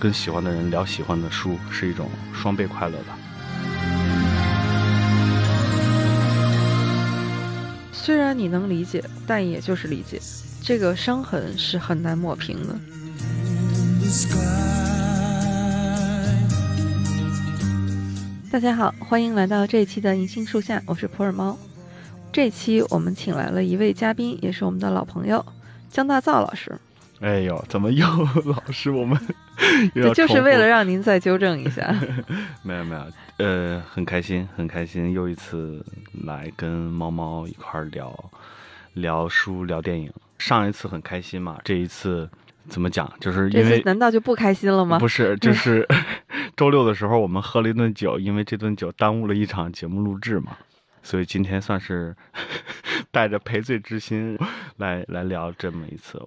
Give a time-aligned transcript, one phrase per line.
[0.00, 3.18] 跟喜欢的人聊喜欢的书是一种双倍快乐吧。
[7.92, 10.18] 虽然你能理解，但也就是理解，
[10.62, 12.74] 这个伤痕是很难抹平的。
[18.50, 21.58] 大家好，欢迎来到这一期的银杏树下，我是普洱猫。
[22.32, 25.44] 这期我们请来了一位嘉宾，也是我们的老朋友
[25.90, 26.80] 江大造老师。
[27.20, 28.06] 哎呦，怎么又
[28.46, 29.18] 老师我们？
[29.94, 31.94] 这就是为了让您再纠正一下。
[32.64, 33.06] 没有没有，
[33.36, 35.84] 呃，很开心，很开心，又一次
[36.24, 38.30] 来跟猫猫一块聊
[38.94, 40.10] 聊书、聊电影。
[40.38, 42.26] 上一次很开心嘛，这一次
[42.70, 43.10] 怎么讲？
[43.20, 44.98] 就是因为难道就不开心了吗？
[44.98, 45.86] 不是，就是
[46.56, 50.56] 周六的时候我们喝了一顿酒，因为这顿酒耽误了一场节目录制嘛，
[51.02, 52.16] 所以今天算是
[53.10, 54.38] 带着赔罪之心
[54.78, 56.18] 来来聊这么一次。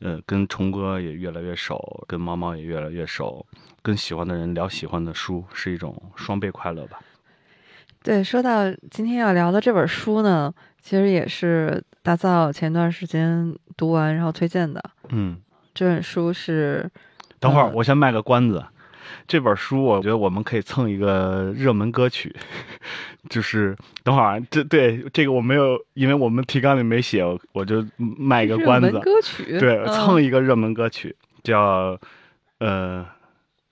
[0.00, 3.46] 呃，跟虫哥也越来越熟，跟猫猫也越来越熟，
[3.82, 7.00] 跟喜欢的人聊喜欢的书是一种双倍快乐吧。
[8.02, 14.82] 对，说到今天要聊的这本书呢，其实也是大造前段时间读完然后推荐的。
[15.10, 15.38] 嗯，
[15.74, 16.90] 这本书是，
[17.38, 18.64] 等会儿我先卖个关子。
[19.26, 22.34] 这本书我觉得我们可以蹭一个热门歌曲，
[23.30, 28.90] 就是等会儿这对这个我没有，因为我们提纲里没写，我就卖一个关子。
[29.00, 31.98] 歌曲对，蹭一个热门歌曲，叫
[32.58, 33.06] 呃，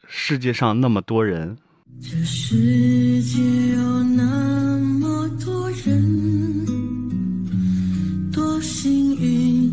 [0.07, 1.57] 世界上那么多人。
[2.01, 3.41] 这世界
[3.75, 6.67] 有那么多人，
[8.31, 9.68] 多幸运，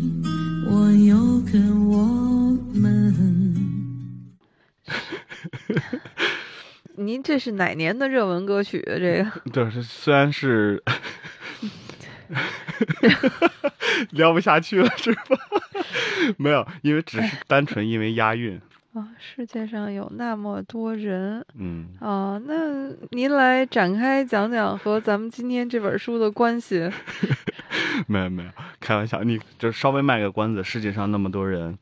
[6.98, 8.82] 您这是哪年的热门歌曲？
[8.86, 10.82] 这个 对，虽然是
[14.12, 15.36] 聊不下去了，是吧？
[16.38, 18.60] 没有，因为只是单纯因为押韵
[18.94, 19.08] 啊。
[19.18, 26.90] 世界上有那么多人，嗯啊，那您来展开讲讲和咱们今天这本书的关系。
[28.06, 28.50] 没有没有，
[28.80, 30.64] 开玩笑，你就稍微卖个关子。
[30.64, 31.78] 世界上那么多人，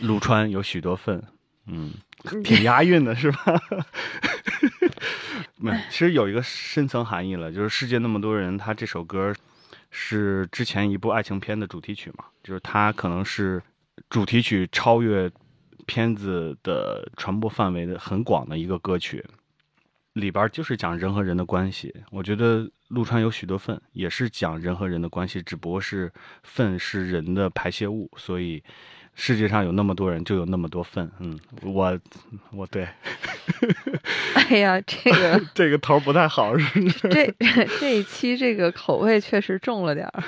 [0.00, 1.22] 陆川有许多份，
[1.66, 1.92] 嗯。
[2.42, 3.60] 挺押韵的是吧？
[5.56, 9.34] 没，其实有一个深层含义了，就是世界那么多人，他这首歌
[9.90, 13.62] 是之前一部爱情片的主题曲嘛，就是它可能是
[14.08, 15.30] 主题曲超越
[15.86, 19.24] 片子的传播范围的很广的一个歌曲，
[20.12, 21.94] 里边就是讲人和人的关系。
[22.10, 26.12] 我觉得陆川有许多份也是讲人和人的关系，只不过是
[26.42, 28.62] 粪是人的排泄物，所以。
[29.20, 31.10] 世界上有那么多人，就有那么多份。
[31.18, 31.98] 嗯，我，
[32.52, 32.88] 我对。
[34.48, 37.34] 哎呀，这个这个头不太好，是 这
[37.80, 40.22] 这一期这个口味确实重了点儿。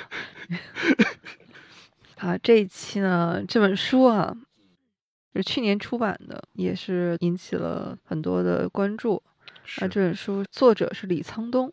[2.17, 4.35] 啊，这一期呢，这本书啊，
[5.33, 9.23] 是去年出版的，也是引起了很多的关注。
[9.79, 11.71] 啊，这本书作者是李沧东。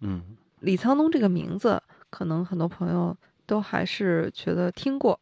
[0.00, 0.22] 嗯，
[0.60, 5.20] 李沧东这个名字，可能很多朋友都还是觉得听过。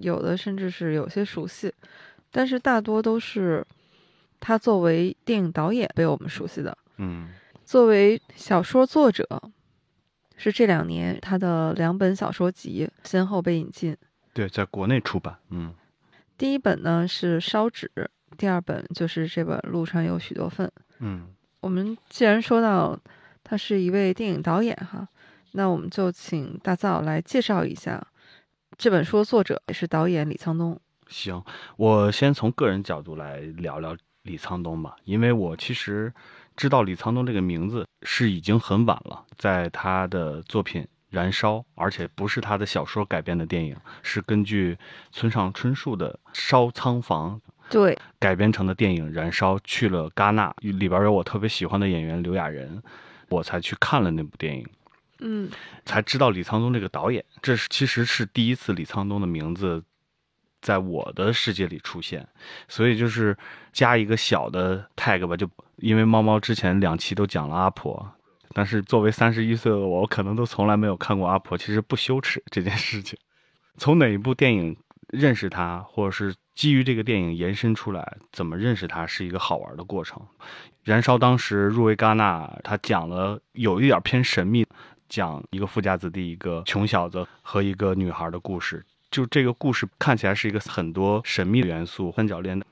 [0.00, 1.72] 有的甚至是有些熟悉，
[2.30, 3.64] 但是大多都是
[4.40, 6.76] 他作为电影导演被我们熟悉的。
[6.96, 7.28] 嗯，
[7.64, 9.26] 作为小说作者，
[10.36, 13.96] 是这两年他的两本小说集先后被引进。
[14.32, 15.36] 对，在国内出版。
[15.50, 15.74] 嗯，
[16.36, 17.90] 第一本呢是《烧纸》，
[18.36, 20.66] 第二本就是这本《路上有许多份》。
[20.98, 21.28] 嗯，
[21.60, 22.98] 我们既然说到
[23.42, 25.06] 他是一位电影导演哈，
[25.52, 28.04] 那我们就请大造来介绍一下。
[28.76, 30.78] 这本书的作者也是导演李沧东。
[31.08, 31.42] 行，
[31.76, 36.12] 我先从个人角度来聊聊李沧东吧，因为我其实
[36.56, 44.76] 知道李沧东这个名字是已经很晚了，在他的作品《燃烧》，而且不是他的小说改编的电影，是根据
[45.12, 47.38] 村上春树的《烧仓房》
[47.70, 52.82] 对改编成的电影《燃烧》，去了戛纳，里边有我特别喜欢的演员刘亚仁，
[53.28, 54.66] 我才去看了那部电影。
[55.20, 55.50] 嗯，
[55.84, 59.82] 才知道李沧东这个导演，这是其实是第一次李沧东的名字
[60.60, 62.26] 在我的世界里出现，
[62.68, 63.36] 所以就是
[63.72, 68.12] 加一个小的 tag 吧，就因为猫猫之前两期都讲了阿婆，
[68.52, 73.18] 但是作为三十一岁的我，我可能都从来没有看过阿婆，其实不羞耻这件事情。
[73.76, 74.76] 从哪一部电影
[75.08, 80.20] 认识他，或者是基于这个电影延伸出来怎么认识他，是一个好玩的过程。
[80.82, 84.66] 燃烧当时入围戛纳，他讲了有一点偏神秘。
[85.14, 92.66] 讲一个富家子弟、一个穷小子和一个女孩的故事，就这个故事看起来是一个很多神秘的元素、三角恋的。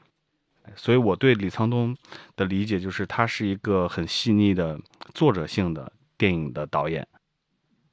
[0.75, 1.97] 所以我对李沧东
[2.35, 4.77] 的理解就是，他是一个很细腻的
[5.15, 7.07] 作者性的电影的导演。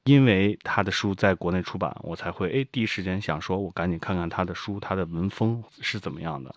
[0.04, 6.52] 因为他的书在国内出版，我才会哎第一时间想说，我赶紧看看他的书，他的文风是怎么样的。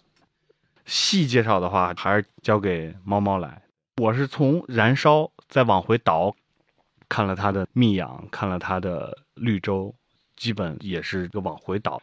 [0.86, 3.62] 细介绍的话，还是交给猫猫来。
[4.02, 6.36] 我是从《燃烧》再往回倒，
[7.14, 9.94] 看了他的《密阳》，看了他的《绿洲》，
[10.36, 12.02] 基本也是个往回倒。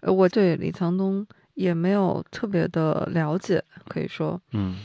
[0.00, 4.78] 呃，我对李沧东也没有特别的了解，可以说，嗯。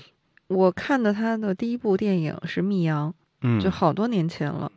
[0.47, 3.11] 我看的他的第一部电影是《密阳》，
[3.43, 4.69] 嗯，就好多年前了，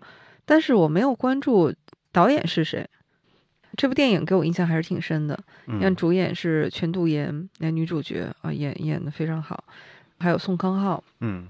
[0.45, 1.75] 但是我没有关注
[2.13, 2.89] 导演是谁。
[3.77, 9.65] 这部电影给我印象还是挺深的，你看嗯主演是全度妍，那女主角啊演演的非常好，
[10.21, 11.49] 还有宋康昊，嗯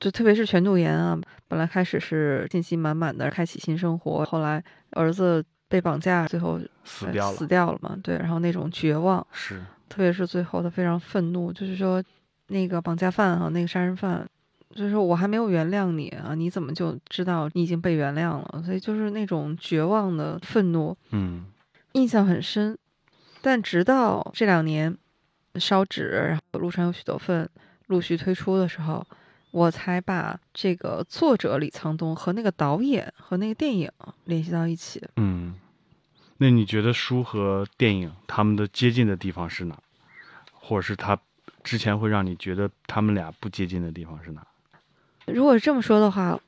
[0.00, 1.16] 就特别是全度妍啊，
[1.46, 4.62] 本来开始是信心满满的开启新生活，后来
[4.92, 12.02] 儿子被绑架，最后呃死掉了，死掉了嘛，对，然后那种绝望，是特别是最后他非常愤怒，就是说
[12.48, 14.26] 那个绑架犯哈、那个杀人犯，
[14.74, 18.62] 就是说我还没有原谅你啊，你怎么就知道你已经被原谅了？
[18.64, 21.44] 所以就是那种绝望的愤怒，嗯
[21.92, 22.76] 印象很深。
[23.42, 24.96] 但直到这两年，
[25.56, 27.48] 烧纸，然后路上有许多份
[27.86, 29.06] 陆续推出的时候，
[29.50, 33.90] 我才把这个作者李沧东和那个导演和那个电影
[34.24, 35.02] 联系到一起。
[35.16, 35.54] 嗯。
[36.38, 39.78] 那你觉得书和电影他们的接近的地方是哪？
[40.54, 41.18] 或者是他
[41.62, 44.46] 之前会让你觉得他们俩不接近的地方是哪？
[45.26, 46.40] 如果这么说的话，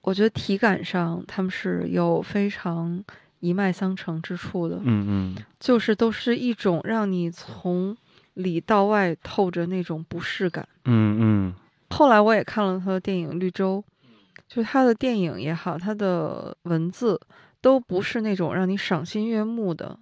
[0.00, 3.04] 我觉得体感上他们是有非常
[3.38, 5.06] 一脉相承之处的，嗯
[5.36, 7.96] 嗯就是都是一种让你从
[8.34, 10.68] 里到外透着那种不适感。
[10.86, 11.54] 嗯嗯
[11.90, 13.84] 后来我也看了他的电影《绿洲》，
[14.46, 17.20] 就是他的电影也好，他的文字
[17.60, 19.98] 都不是那种让你赏心悦目的，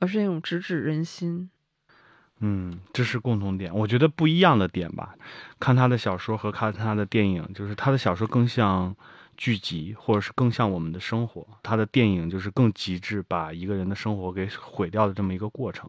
[0.00, 1.50] 而是那种直指人心。
[2.40, 5.14] 嗯，这是共同点，我觉得不一样的点吧。
[5.58, 8.96] 看他的小说和看他的电影，就是他的小说更像
[9.36, 15.88] 剧集，或者是更像我们的生活；他的电影就是更极致，把一个人的生活给毁掉的这么一个过程。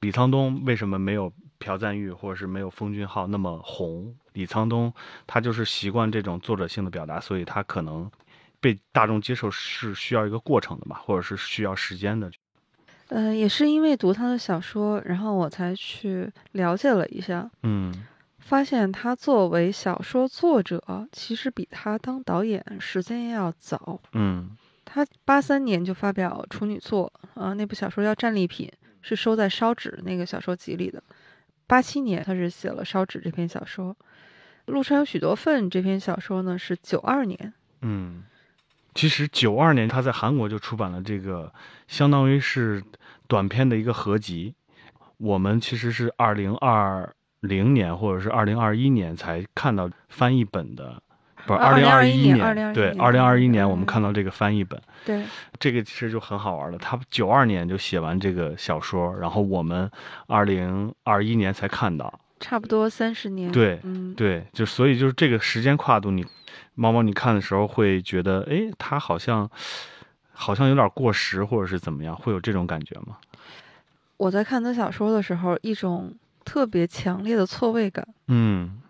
[0.00, 4.14] 李沧东为什么没有朴赞玉或者是没有封俊浩那么红？
[4.32, 4.92] 李沧东
[5.26, 8.10] 他就是习惯这种作者性的表达，所以他可能
[8.60, 12.30] 被大众接受是需要一个过程的吧，或者是需要时间的。
[13.08, 18.06] 呃、也是因为读他的小说，然后我才去了解了一下，嗯
[18.38, 24.00] 发现他作为小说作者，其实比他当导演时间要早。
[24.12, 28.66] 嗯他八三年就发表处女作啊，那部小说叫《战利品》，
[29.02, 31.02] 是收在《烧纸》那个小说集里的。
[31.68, 33.94] 八七年他是写了《烧纸》这篇小说，
[34.72, 37.52] 《路上有许多份》这篇小说呢是九二年。
[37.82, 38.24] 嗯，
[38.94, 41.52] 其实九二年他在韩国就出版了这个，
[41.86, 42.82] 相当于是
[43.26, 44.54] 短篇的一个合集。
[45.18, 51.02] 我们其实是二零二零年或者是二零二一年才看到翻译本的，
[51.56, 55.24] 不是二零二2021年，对，2021二零二一年嗯我们看到这个翻译本，对，
[55.58, 56.78] 这个其实就很好玩了。
[56.78, 59.90] 他九二年就写完这个小说，然后我们
[60.26, 63.50] 二零二一年才看到，差不多三十年。
[63.50, 66.24] 对嗯，对，就所以就是这个时间跨度，你
[66.74, 69.50] 猫猫你看的时候会觉得，哎，他好像
[70.32, 73.16] 好像有点过时，或者是怎么样，会有这种感觉吗？
[74.16, 76.14] 我在看他小说的时候，一种
[76.44, 78.06] 特别强烈的错位感。
[78.26, 78.80] 嗯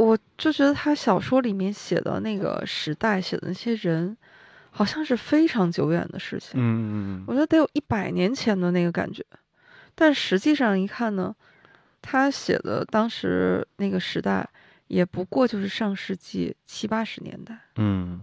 [0.00, 4.16] 我就觉得他小说里面写的那个时代，写的那些人，
[4.70, 6.52] 好像是非常久远的事情。
[6.54, 9.24] 嗯嗯我觉得得有一百年前的那个感觉，
[9.94, 11.34] 但实际上一看呢，
[12.00, 14.48] 他写的当时那个时代，
[14.86, 18.22] 也不过就是上世纪七八十年代，嗯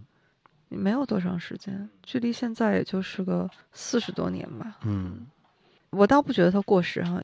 [0.70, 4.78] 没有多长时间，距离现在也就是个四十多年吧。
[4.84, 5.28] 嗯
[5.92, 7.22] 我倒不觉得他过时哈，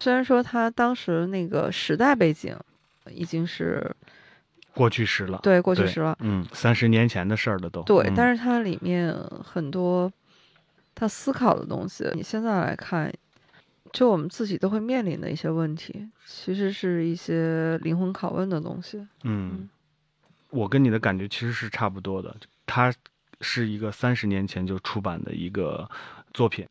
[0.00, 2.56] 虽然说他当时那个时代背景
[3.10, 3.94] 已经是
[4.74, 10.12] 过去时了，对过去时了，嗯，三十年前的事儿了都，对，嗯但是它里面很多
[10.94, 13.12] 他思考的东西，你现在来看，
[13.92, 19.06] 就我们自己都会面临的一些问题，其实是一些灵魂拷问的东西。
[19.22, 19.68] 嗯，
[20.50, 22.34] 我跟你的感觉其实是差不多的。
[22.66, 22.92] 它
[23.40, 25.88] 是一个三十年前就出版的一个
[26.32, 26.66] 作品。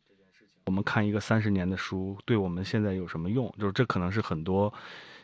[0.66, 3.54] 我们看一个三十年的书，对我们现在有什么用？
[3.58, 4.72] 就是这可能是很多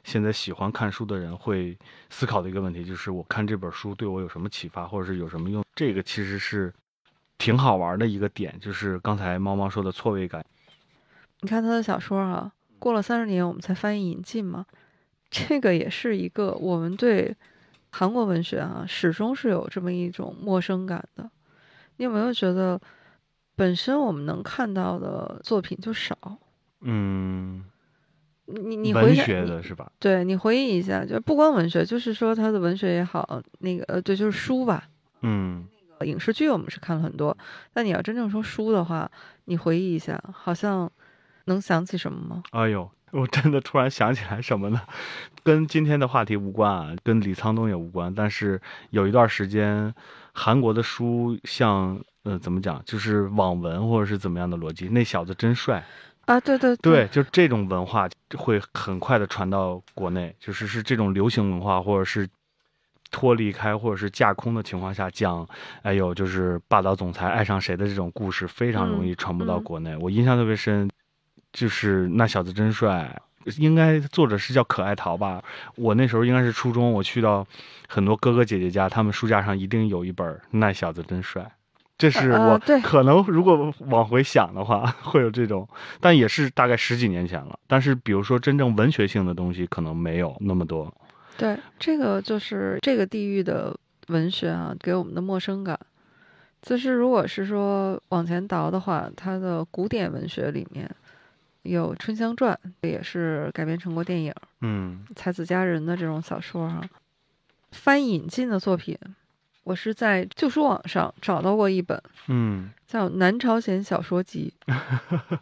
[0.04, 1.78] 现在喜欢看书的人会
[2.08, 5.64] 思考的一个问题，就是我看这本书对我有什么启发，或者是有什么用？
[5.74, 6.72] 这个其实是
[7.38, 10.44] 挺好玩的一个点，就是刚才猫猫说的错位感。
[11.40, 14.66] 你看他的小说啊，过了三十年我们才翻译引进嘛，
[15.30, 17.34] 这个也是一个我们对
[17.90, 21.30] 韩国文学啊始终是有这么一种陌生感的。
[21.96, 22.80] 你有没有觉得，
[23.56, 26.16] 本身我们能看到的作品就少？
[26.80, 27.64] 嗯，
[28.52, 29.90] 你你回文学的是吧？
[29.98, 34.84] 对你回忆一下，就不光文学，就是说他的文学也好，那个呃，对，就是书吧。
[35.22, 35.66] 嗯
[36.06, 37.36] 影视剧我们是看了很多，
[37.74, 39.10] 但你要真正说书的话，
[39.44, 40.90] 你回忆一下，好像
[41.44, 42.42] 能想起什么吗？
[42.52, 44.80] 哎呦，我真的突然想起来什么呢？
[45.42, 48.14] 跟今天的话题无关啊，跟李沧东也无关。
[48.14, 49.94] 但是有一段时间，
[50.32, 55.84] 韩国的书像呃怎么讲，就是网文或者是怎么样的逻辑，那小子真帅。
[56.30, 58.08] 啊，对对对，就这种文化
[58.38, 62.28] 会很快的传到国内，就是是这种流行文化，或者是
[63.10, 65.44] 脱离开或者是架空的情况下讲，
[65.82, 69.96] 哎呦，就是霸道总裁爱上谁的这种故事，非常容易传播到嗯国内。
[69.96, 70.88] 我印象特别深，
[71.52, 73.20] 就是那小子真帅，
[73.58, 75.42] 应该作者是叫可爱桃吧？
[75.74, 77.44] 我那时候应该是初中，我去到
[77.88, 81.42] 很多哥哥姐姐家，他们书架上一定有一本《那小子真帅》。
[82.00, 85.68] 这是我可能如果往回想的话， 会有这种，
[86.00, 87.58] 但也是大概十几年前了。
[87.66, 90.92] 但是比如说真正文学性的东西，可能没有那么多。
[91.36, 93.78] 对，这个就是这个地域的
[94.08, 95.78] 文学啊，给我们的陌生感。
[96.62, 100.90] 就是如果是说往前倒的话，它的古典文学里面
[101.62, 106.82] 有《春香传》，也是改编成过电影，嗯才子佳人的这种小说哈、
[107.72, 108.96] 翻引进的作品，
[109.62, 114.52] 我是在旧书网上找到过一本，嗯，叫《南朝鲜小说集》，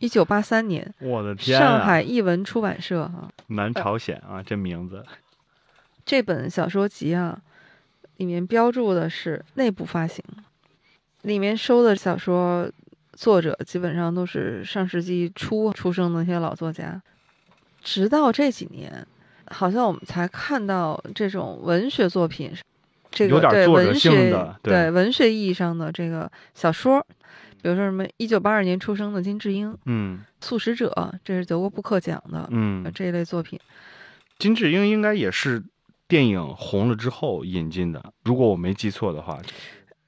[0.00, 1.60] 一九八三年， 我的天、啊！
[1.60, 5.04] 上海译文出版社哈、南朝鲜啊，这名字。
[6.04, 7.40] 这本小说集啊，
[8.16, 10.25] 里面标注的是内部发行，
[11.22, 12.70] 里面收的小说
[13.12, 17.00] 作者基本上都是上世纪初出生的那些老作家，
[17.82, 19.06] 直到这几年，
[19.46, 22.52] 好像我们才看到这种文学作品，
[23.10, 27.04] 这个有点对作者性文学的对对文学意义上的这个小说，
[27.62, 30.90] 比如说什么一九八二年出生的金智英，《嗯素食者》，
[31.24, 33.58] 这是德国布克奖的、嗯，这一类作品。
[34.38, 35.62] 金智英应该也是
[36.06, 39.38] 电影红了之后引进的，如果我没记错的话。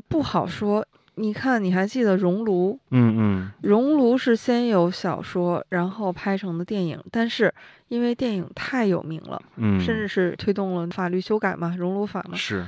[0.08, 0.86] 不好说。
[1.16, 2.72] 你看，你还记得《熔炉》？
[2.92, 7.52] 嗯嗯《熔炉》是先有小说，然后拍成的电影，但是
[7.88, 12.64] 因为电影太有名了，嗯，甚至是推动了法律修改嘛，熔炉法嘛，是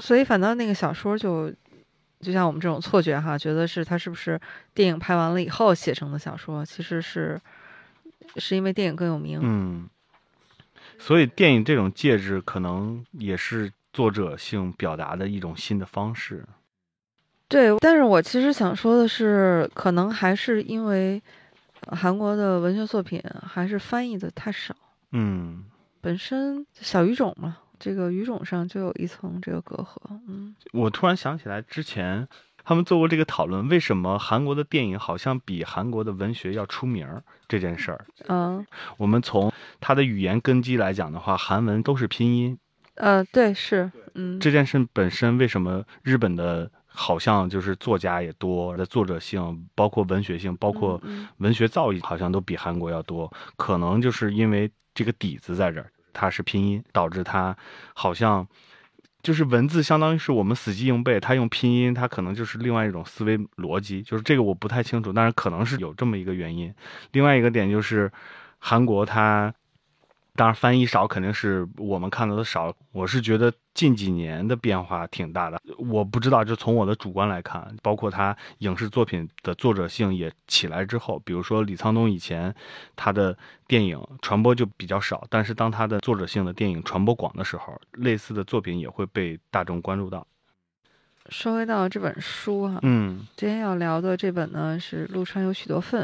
[0.00, 1.52] 所以反倒那个小说就，
[2.20, 4.40] 就像我们这种错觉哈，觉得是他是不是
[4.74, 7.40] 电影拍完了以后写成的小说，其实是
[8.36, 9.40] 是因为电影更有名。
[9.42, 9.88] 嗯，
[10.98, 16.44] 所以电影这种介质可能也是作者性表达的一种新的方式。
[17.48, 21.22] 对，但是我其实想说的是，可能还是因为
[21.86, 24.76] 呃韩国的文学作品还是翻译的太少，
[25.12, 25.64] 嗯，
[26.02, 29.96] 本身小语种嘛，这个语种上就有一层这个隔阂。
[30.26, 32.28] 嗯，我突然想起来之前
[32.64, 38.04] 他们做过这个讨论，为什么韩国的电影好像比韩国的文学要出名儿这件事儿。
[38.26, 38.66] 嗯，
[38.98, 42.58] 我们从它的语言根基来讲的话，韩文都是拼音，
[42.96, 53.32] 呃，对，是，嗯，这件事本身为什么日本的好像就是作家也多，的作者性，包括文学性，包括嗯文学造诣，好像都比韩国要多。
[53.56, 57.56] 可能就是因为这个底子在这儿，它是拼音，导致它
[57.94, 58.46] 好像
[59.22, 64.02] 就是文字相当于是我们死记硬背，它用拼音，它可能就是另外一种思维逻辑。
[64.02, 66.74] 就是这个我不太清楚，但是可能是有这么一个原因。
[67.12, 68.10] 另外一个点就是
[68.58, 69.52] 韩国它。
[70.38, 72.72] 当然，翻译少肯定是我们看到的少。
[72.92, 75.60] 我是觉得近几年的变化挺大的。
[75.76, 82.54] 我不知道，就从我的主观来看，包括他影视作品的作者性也起来之后，比如说李沧东以前
[82.94, 90.24] 他的电影传播就比较少，但是当他的作者性的电影传播广的时候，类似的作品也会被大众关注到。
[91.30, 96.02] 说回到这本书哈、嗯今天要聊的这本呢是《陆川有许多份》，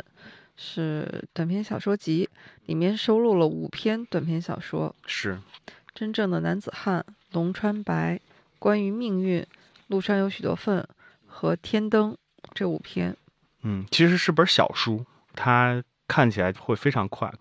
[0.56, 2.28] 是短篇小说集，
[2.66, 5.34] 里面收录了五篇短篇小说，是，
[5.94, 7.00] 《真正的男子汉》
[7.32, 8.14] 《龙川白》
[8.58, 9.40] 《关于命运》
[9.88, 10.80] 《路上有许多份》
[11.26, 12.12] 和《天灯》
[12.54, 13.16] 这五篇。
[13.62, 17.32] 嗯，其实是本小书，它看起来会非常快，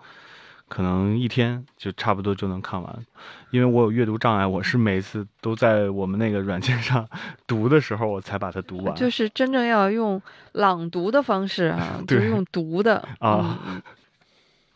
[0.74, 3.06] 可能一天就差不多就能看完。
[3.52, 7.08] 因为我有阅读障碍，我是每次都在我们那个软件上
[7.46, 8.96] 读的时候，我才把它读完。
[8.96, 10.20] 就是真正要用
[10.54, 13.84] 朗读的方式啊， 就是用读的啊。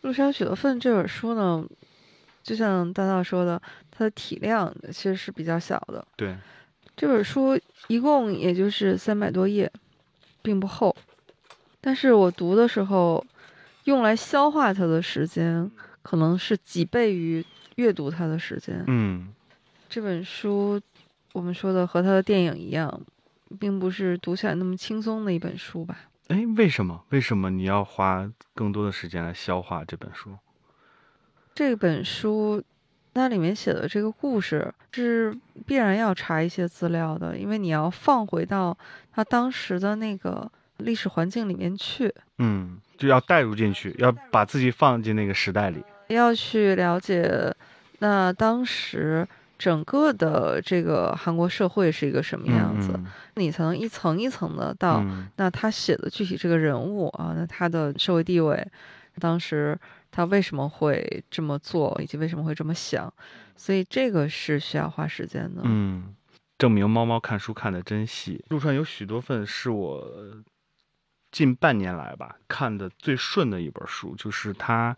[0.01, 1.65] 陆川有许多份这本书呢，
[2.43, 6.05] 就像大道说的，它的体量其实是比较小的。
[6.15, 6.35] 对，
[6.95, 9.71] 这本书一共也就是三百多页，
[10.43, 10.95] 并不厚。
[11.81, 13.25] 但是我读的时候，
[13.85, 15.71] 用来消化它的时间，
[16.07, 17.45] 可能是几倍于
[17.75, 18.81] 阅读它的时间。
[18.87, 19.27] 嗯
[19.89, 20.79] 这本书，
[21.33, 23.01] 我们说的和他的电影一样，
[23.59, 25.97] 并不是读起来那么轻松的一本书吧。
[26.29, 27.03] 哎，为什么？
[27.09, 30.37] 为什么你要花更多的时间来消化这本书？
[31.53, 32.63] 这本书，
[33.11, 38.77] 那里面写的这个故事是必然要查一些资料的，因为你要放回到
[39.11, 45.83] 他当时的那个历史环境里面去，嗯，就要带入进去，要把自己放进那个时代里。
[46.09, 47.53] 要去了解
[47.99, 58.67] 那当时整个的这个韩国社会是一个什么样子，嗯你才能一层一层的到、嗯那他写的具体这个人物啊，那他的社会地位，
[59.19, 59.77] 当时
[60.11, 63.11] 他为什么会这么做，以及为什么会这么想，
[63.55, 65.61] 所以这个是需要花时间的。
[65.63, 66.15] 嗯，
[66.57, 68.43] 证明猫猫看书看的真细。
[68.49, 70.07] 陆川有许多份是我
[71.31, 74.95] 近半年来吧看的最顺的一本书，就是它，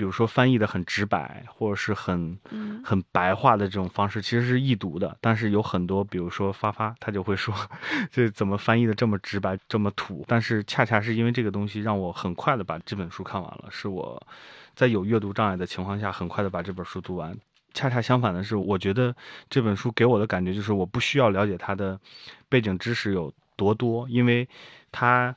[0.00, 5.14] 比如说翻译的很直白，或者是很嗯很白话的这种方式，其实是易读的。
[5.20, 7.54] 但是有很多，比如说发发，他就会说，
[8.10, 10.24] 这怎么翻译的这么直白，这么土？
[10.26, 14.26] 但是恰恰是因为这个东西，让我很快的把这本书看完了，是我
[14.74, 17.36] 在有阅读障碍的情况下，很快的把这本书读完。
[17.74, 19.14] 恰恰相反的是，我觉得
[19.50, 22.00] 这本书给我的感觉就是，我不需要了解它的
[22.48, 24.48] 背景知识有多多，因为
[24.90, 25.36] 它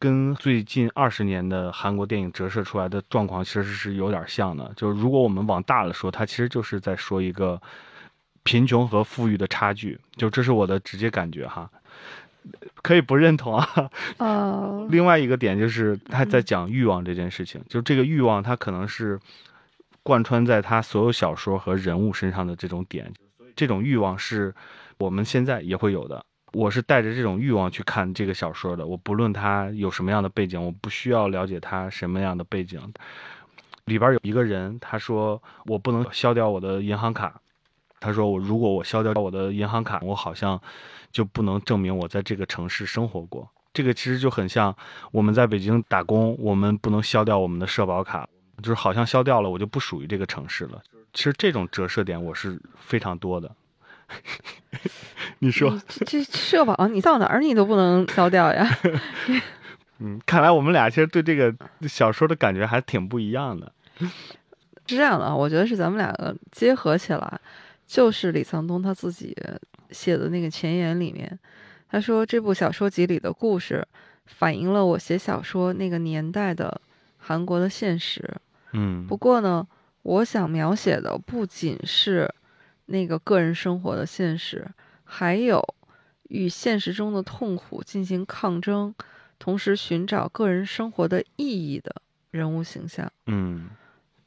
[0.00, 4.72] 跟最近二十年的韩国电影折射出来的状况其实是有点像的。
[4.74, 7.60] 就是如果我们往大了说，它其实就是在说一个
[8.42, 11.70] 贫穷和富裕的差距，就这是我的直接感觉哈。
[12.80, 19.20] 可以不认同啊，呃， 另外一个点就是他在讲欲望这件事情，就这个欲望，它可能是
[20.02, 23.12] 贯穿在他所有小说和人物身上的这种点，
[23.54, 24.54] 这种欲望是
[24.96, 26.24] 我们现在也会有的。
[26.52, 32.80] 我是带着这种欲望去看这个小说的，我不论他有什么样的背景，我不需要了解他什么样的背景。
[33.86, 37.40] 里边有一个人，他说我不能消掉我的银行卡，
[37.98, 40.60] 他说我如果我消掉我的银行卡，我好像
[41.10, 43.48] 就不能证明我在这个城市生活过。
[43.72, 44.74] 这个其实就很像
[45.12, 48.28] 我们在北京打工，我们不能消掉我们的社保卡，
[48.58, 50.82] 就是好像消掉了，我就不属于这个城市了。
[51.12, 53.50] 其实这种折射点我是非常多的。
[55.40, 58.68] 你说，这这社保你到哪儿你都不能消掉呀。
[59.98, 61.54] 嗯，看来我们俩其实对这个
[61.86, 63.70] 小说的感觉还挺不一样的。
[64.86, 67.40] 是这样的啊，我觉得是咱们两个结合起来，
[67.86, 69.36] 就是李沧东他自己
[69.90, 71.38] 写的那个前言里面，
[71.90, 73.86] 他说这部小说集里的故事
[74.26, 76.80] 反映了我写小说那个年代的
[77.18, 78.28] 韩国的现实。
[78.72, 79.66] 嗯，不过呢，
[80.02, 82.32] 我想描写的不仅是
[82.90, 84.66] 那个个人生活的现实，
[85.04, 85.62] 还有
[86.28, 88.92] 与现实中的痛苦进行抗争，
[89.38, 93.10] 同时寻找个人生活的意义的人物形象。
[93.26, 93.70] 嗯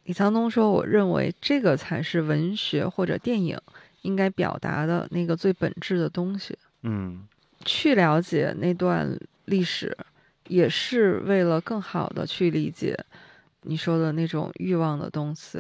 [0.06, 3.58] 李沧东说：“我认为这个才是文学或者电影
[4.02, 6.58] 应该表达的那个最本质的东西。
[6.84, 7.28] 嗯
[7.65, 9.97] 去了解那段历史，
[10.47, 12.97] 也是为了更好的去理解
[13.62, 15.60] 你说的那种欲望的东西。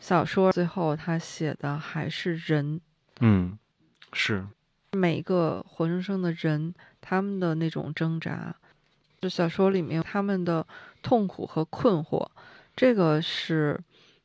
[0.00, 2.80] 小说最后他写的还是人，
[3.20, 3.56] 嗯，
[4.12, 4.44] 是，
[4.92, 8.56] 每一个活生生的人，他们的那种挣扎，
[9.20, 10.66] 就小说里面他们的
[11.02, 12.26] 痛苦和困惑，
[12.74, 13.78] 这个是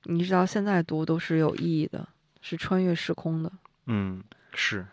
[0.03, 2.07] 你直到现在读都是有意义的，
[2.41, 3.51] 是穿越时空的。
[3.87, 4.85] 嗯是。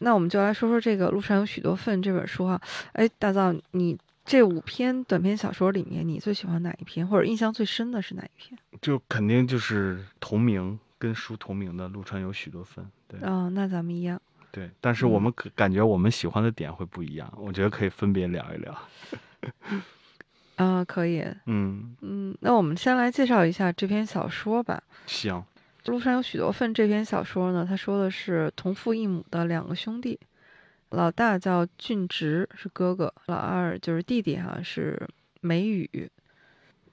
[0.00, 2.60] 那我们就来说说这个《路上有许多份》这本书啊。
[2.92, 3.98] 哎，大藏，你
[4.28, 8.58] 这五篇短篇小说里面，你最喜欢哪一篇，或者印象最深的是哪一篇？
[8.82, 14.20] 就肯定就是同名跟书同名的陆川有许多分，对、哦，那咱们一样。
[14.52, 18.78] 对，但是我们可感觉我们喜欢的点会不一样，我觉得可以分别聊一聊。
[20.56, 21.24] 啊、 可以。
[21.46, 24.82] 嗯，嗯，那我们先来介绍一下这篇小说吧。
[25.06, 25.42] 行，
[25.86, 30.20] 路上有许多份这篇小说呢，他说的是同父异母的两个兄弟，
[30.90, 35.08] 老大叫俊直，是哥哥；老二就是弟弟哈，是
[35.40, 36.10] 梅雨。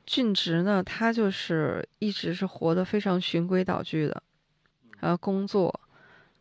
[0.06, 4.22] 俊直呢，他就是一直是活得非常循规蹈矩的，
[5.00, 5.80] 呃，工作，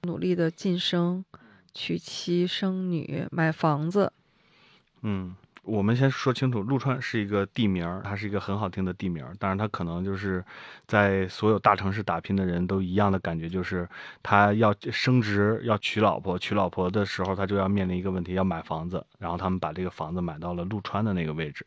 [0.02, 1.24] 努力的晋升，
[1.72, 4.12] 娶妻生女，买房子。
[5.02, 5.34] 嗯，
[5.64, 10.44] 我们先说清楚，陆川是一个地名儿，它是一个很好听的地名儿，但是它可能就是
[10.86, 13.88] 在所有大城市打拼的人都一样的感觉，就是
[14.22, 21.66] 他要升职，要娶老婆，娶老婆的时候他就要面临一个问题，要买房子，然后他们把这个房子买到了陆川的那个位置。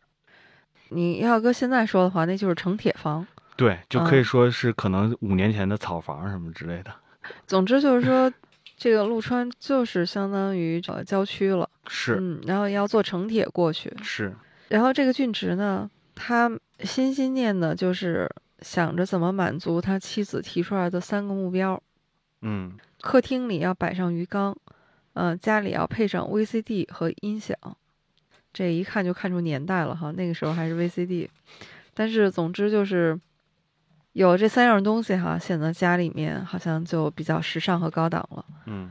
[0.89, 3.25] 你要搁现在说的话，那就是城铁房。
[3.55, 6.93] 对，就可以嗯说是可能五年前的草房什么之类的。
[7.47, 8.31] 总之就是说，
[8.77, 11.69] 这个陆川就是相当于呃郊区了。
[11.87, 13.91] 是嗯，然后要坐城铁过去。
[14.03, 14.33] 是，
[14.69, 16.49] 然后这个俊直呢，他
[16.83, 21.81] 心心念的就是想着怎么满足他妻子提出来的三个目标：
[22.41, 24.55] 嗯客厅里要摆上鱼缸，
[25.13, 27.57] 呃，家里要配上 VCD 和音响。
[28.53, 31.29] 这一看就看出年代了哈，那个时候还是 VCD。
[31.93, 33.19] 但是总之就是
[34.17, 38.43] 有这三样东西哈，显得家里面好像就比较时尚和高档了。
[38.65, 38.89] 嗯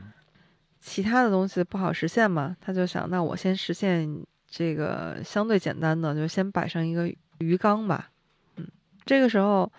[0.79, 4.09] 其他的东西不好实现嘛，他就想，那我先实现
[4.49, 8.09] 这个相对简单的，就先摆上一个鱼缸吧。
[8.55, 8.65] 嗯，
[9.05, 9.69] 这个时候，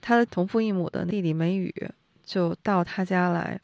[0.00, 1.74] 他的同父异母的弟弟梅雨
[2.22, 3.60] 就到他家来，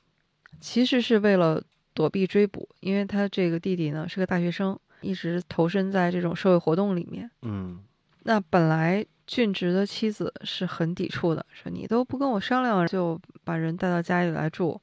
[0.60, 1.62] 其实是为了
[1.94, 7.30] 躲避追捕，因为他这个弟弟呢是个大学生，一直投身在这种社会活动里面。
[7.42, 7.78] 嗯
[8.24, 14.80] 那本来俊直的妻子是很抵触的，说你都不跟我商量就把人带到家里来住。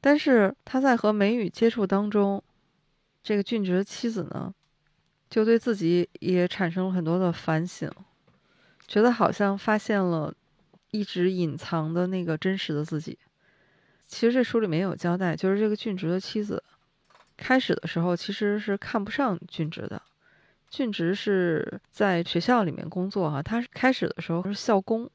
[0.00, 2.42] 但是他在和梅雨接触当中，
[3.22, 4.52] 这个俊直的妻子呢，
[5.30, 7.88] 就对自己也产生了很多的反省，
[8.88, 10.34] 觉得好像发现了
[10.90, 13.16] 一直隐藏的那个真实的自己。
[14.08, 16.60] 其实这书里面有交代，就是这个俊直的妻子，
[17.36, 20.02] 开始的时候其实是看不上俊直的。
[20.70, 25.08] 俊植是在学校里面工作哈、他是开始的时候是校工，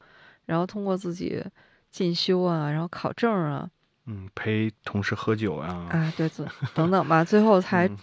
[0.46, 1.44] 然后通过自己
[1.92, 3.70] 进修啊，然后考证啊，
[4.08, 7.98] 嗯，陪同事喝酒啊，啊，对，等 等等吧，最后才嗯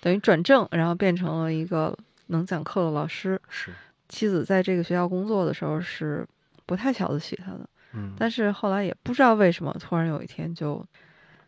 [0.00, 1.96] 等于转正，然后变成了一个
[2.28, 3.40] 能讲课的老师。
[3.48, 3.72] 是，
[4.08, 6.26] 妻子在这个学校工作的时候是
[6.66, 10.84] 不太瞧得起他的，嗯，但是后来也不知道为什么，突然有一天就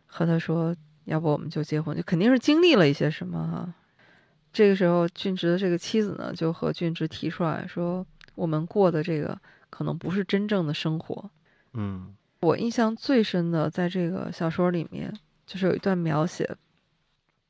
[0.06, 3.74] 和他说：“要不我们就结婚？”就肯定是经历了一些什么哈。
[4.56, 9.38] 这个时候，俊植的这个妻子呢，就和俊植提出来说：“我们过的这个
[9.68, 11.30] 可能不是真正的生活。”
[11.78, 15.12] 嗯我印象最深的，在这个小说里面，
[15.46, 16.56] 就是有一段描写，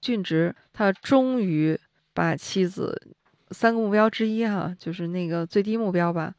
[0.01, 1.79] 俊植他终于
[2.13, 3.01] 把妻子
[3.53, 6.35] 三个目标之一哈、就是那个最低目标吧，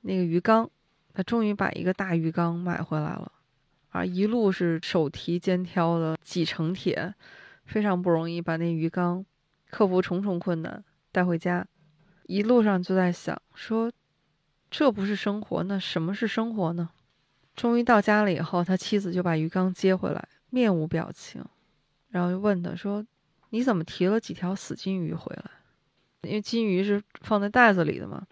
[0.00, 0.68] 那个鱼缸，
[1.14, 3.30] 他终于把一个大鱼缸买回来了，
[3.90, 7.14] 啊，一路是手提肩挑的几成铁，
[7.64, 9.24] 非常不容易把那鱼缸
[9.72, 11.66] 克服重重困难带回家，
[12.26, 13.90] 一路上就在想说，
[14.70, 16.90] 这不是生活，那什么是生活呢？
[17.56, 21.42] 终于到家了以后，他妻子就把鱼缸接回来，面无表情，
[22.10, 23.04] 然后就问他说
[23.48, 25.50] ：“你怎么提了几条死金鱼回来？
[26.20, 28.26] 因为金鱼是放在袋子里的嘛。”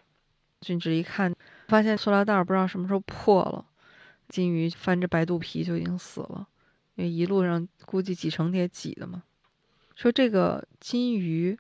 [0.60, 1.34] 俊直一看，
[1.68, 3.64] 发现塑料袋不知道什么时候破了，
[4.28, 6.46] 金鱼翻着白肚皮就已经死了，
[6.96, 9.22] 因为一路上估计几成铁挤的嘛。
[10.00, 11.58] 说这个金鱼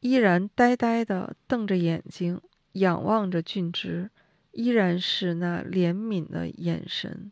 [0.00, 2.40] 依然呆呆地瞪着眼睛，
[2.72, 4.10] 仰望着俊直。
[4.50, 7.30] 依然是那怜悯的眼神。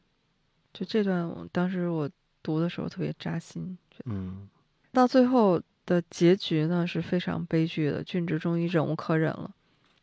[0.72, 2.08] 就这段，我当时我
[2.40, 3.76] 读的时候特别扎心。
[3.90, 4.48] 觉得嗯
[4.92, 9.50] 到最后的结局呢是非常悲剧的，俊直终于忍无可忍了，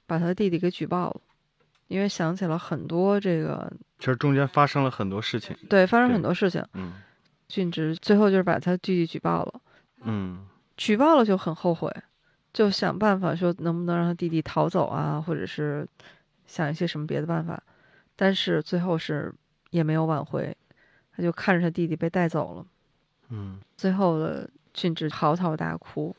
[0.05, 1.21] 把他弟弟给举报了，
[1.87, 6.91] 因为想起了很多这个其实中间发生了很多事情，对发生很多事情，嗯
[7.47, 9.61] 俊直最后就是把他弟弟举报了，
[10.05, 10.47] 嗯。
[10.77, 11.89] 举报了就很后悔，
[12.53, 15.87] 就想办法说能不能让他弟弟逃走啊，或者是
[16.45, 17.61] 想一些什么别的办法，
[18.15, 19.33] 但是最后是
[19.69, 20.55] 也没有挽回，
[21.15, 22.65] 他就看着他弟弟被带走了，
[23.29, 23.59] 嗯。
[23.77, 26.15] 最后的俊直嚎啕大哭。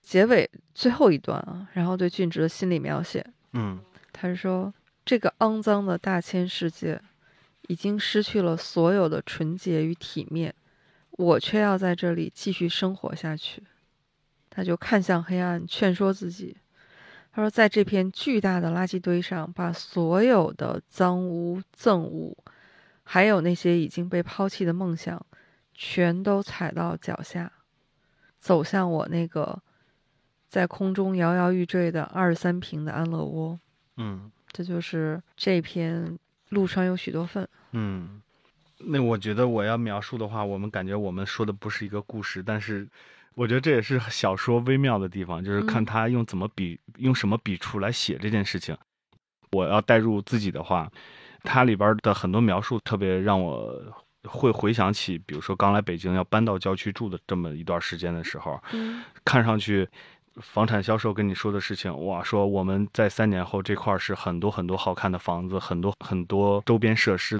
[0.00, 3.78] 结尾最后一段啊，然后对俊直的心理描写，嗯。
[4.12, 4.72] 他是说
[5.04, 7.00] 这个肮脏的大千世界
[7.68, 10.54] 已经失去了所有的纯洁与体面，
[11.12, 13.62] 我却要在这里继续生活下去。
[14.50, 16.56] 他就看向黑暗，劝说自己。
[17.32, 22.36] 他说，在这片巨大的垃圾堆上，把所有的脏污、憎恶，
[23.02, 25.24] 还有那些已经被抛弃的梦想，
[25.72, 27.50] 全都踩到脚下，
[28.38, 29.62] 走向我那个
[30.50, 33.58] 在空中摇摇欲坠的二十三平的安乐窝。
[33.96, 36.18] 嗯这就是这篇
[36.50, 37.48] 陆川有许多份。
[37.70, 38.20] 嗯。
[38.84, 42.88] 那我觉得我要描述的话，我们感觉我们说的不是一个故事，但是
[43.34, 48.76] 我觉得这也是小说微妙的地方，就是看嗯他用怎么笔，用什么笔触来写这件事情。
[49.52, 50.90] 我要带入自己的话，
[51.42, 53.72] 它里边的很多描述特别让我
[54.24, 59.88] 会回想起，比如说刚来北京要搬到郊区住的这么一段时间的时候，嗯看上去
[60.40, 67.38] 房产销售跟你说的事情，哇，说我们在三年后这块是很多很多好看的房子，很多很多周边设施。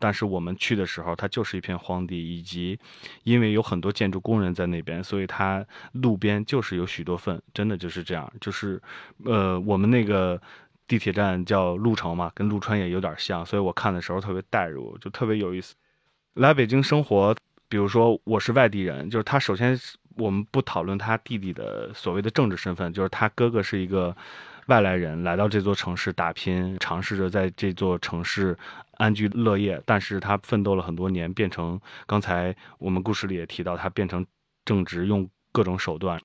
[0.00, 2.76] 但是我们去的时候，它就是一片荒地，以及
[3.22, 8.32] 因为有很多建筑工人在那边，所以它路边就是有许多粪，真的就是这样。
[8.40, 8.82] 就是，
[9.24, 10.40] 呃，我们那个
[10.88, 15.74] 地铁站叫鹿城嘛，跟陆川也有点像，所以我看的时候特别带入，就特别有意思。
[16.34, 17.36] 来北京生活，
[17.68, 19.78] 比如说我是外地人，就是他首先
[20.16, 24.16] 我们不讨论他弟弟的所谓的政治身份，就是他哥哥是一个
[24.70, 28.56] 外来人，来到这座城市打拼，尝试着在这座城市
[28.98, 34.24] 安居乐业，但是他奋斗了很多年，变成刚才我们故事里也提到，他变成
[34.64, 36.20] 正直，用各种手段。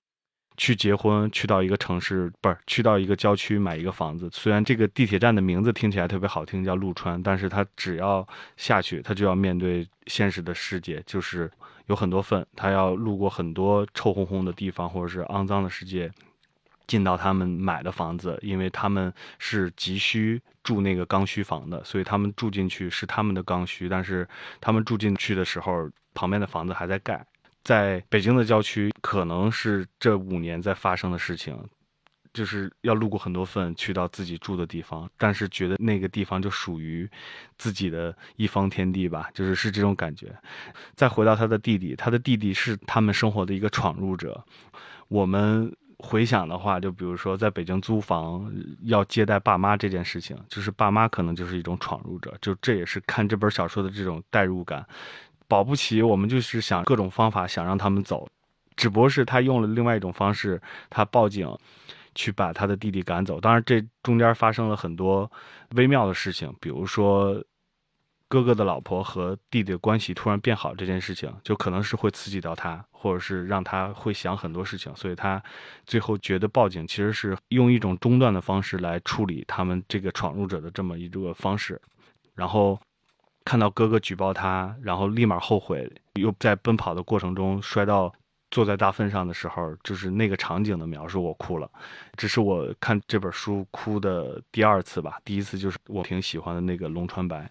[0.58, 4.30] 去结婚，去到一个城市，不是去到一个郊区买一个房子。
[4.32, 8.26] 虽然这个地铁站的名字听起来特别好听，叫陆川，但是他只要
[8.58, 11.52] 下去，他就要面对现实的世界，就是
[11.88, 16.10] 有很多粪，他要路过很多臭烘烘的地方，或者是肮脏的世界，
[16.88, 24.28] 进到他们买的房子，因为他们是急需住那个刚需房的，所以他们住进去是他们的刚需，但是
[24.60, 27.26] 他们住进去的时候，旁边的房子还在盖。
[27.64, 31.58] 在北京的郊区，可能是这五年在发生的事情，
[32.32, 37.10] 就是要路过很多份去到自己住的地方，但是觉得那个地方就属于
[37.58, 40.32] 自己的一方天地吧，就是是这种感觉。
[40.94, 44.46] 再回到他的弟弟，他的弟弟是他们生活的一个闯入者。
[45.08, 48.52] 我们回想的话，就比如说在北京租房
[48.84, 54.86] 要接待爸妈这件事情，就是爸妈可能就是一种闯入者，就这也是看这本小说的这种代入感。
[55.48, 58.28] 保不齐我们就是想各种方法想让他们走，
[58.76, 61.48] 只不过是他用了另外一种方式，他报警，
[62.16, 63.40] 去把他的弟弟赶走。
[63.40, 65.32] 当然，这中间发生了很多
[65.76, 67.42] 微妙的事情，比如说
[68.28, 75.42] 哥哥的老婆和弟弟的关系突然变好这件事情，就可能是会刺激到他，或者是让他会想很多事情，所以他
[75.86, 81.82] 最后觉得报警其实是用一种中断的方式来处理他们这个闯入者的这么一个方式，
[82.34, 82.80] 然后。
[83.48, 88.12] 看到哥哥举报他，然后立马后悔，又在奔跑的过程中摔到
[88.50, 91.70] 坐在大粪上的时候，就是那个场景的描述，我哭了。
[92.18, 97.48] 这是我看这本书哭的第二次吧，第一次就是我挺喜欢的那个龙川白。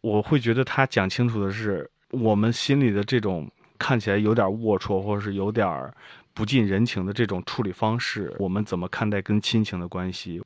[0.00, 5.92] 我会觉得他讲清楚的是我们心里的这种看起来有点龌龊，或者是有点
[6.32, 10.42] 不近人情的这种处理方式，我们怎么看待跟亲情的关系？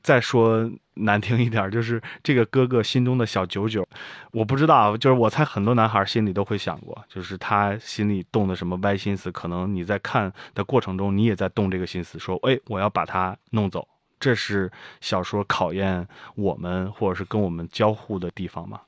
[0.00, 3.86] 再说难听一点，就是这个哥哥心中的小九九，
[4.30, 13.86] 我不知道，就是我猜很多男孩心里都会想过，就是他心里动的什么歪心思，可能你在看的过程中，你也在动这个心思，说，哎，我要把他弄走，
[14.20, 18.82] 这是小说考验我们或者是跟我们交互的地方吗。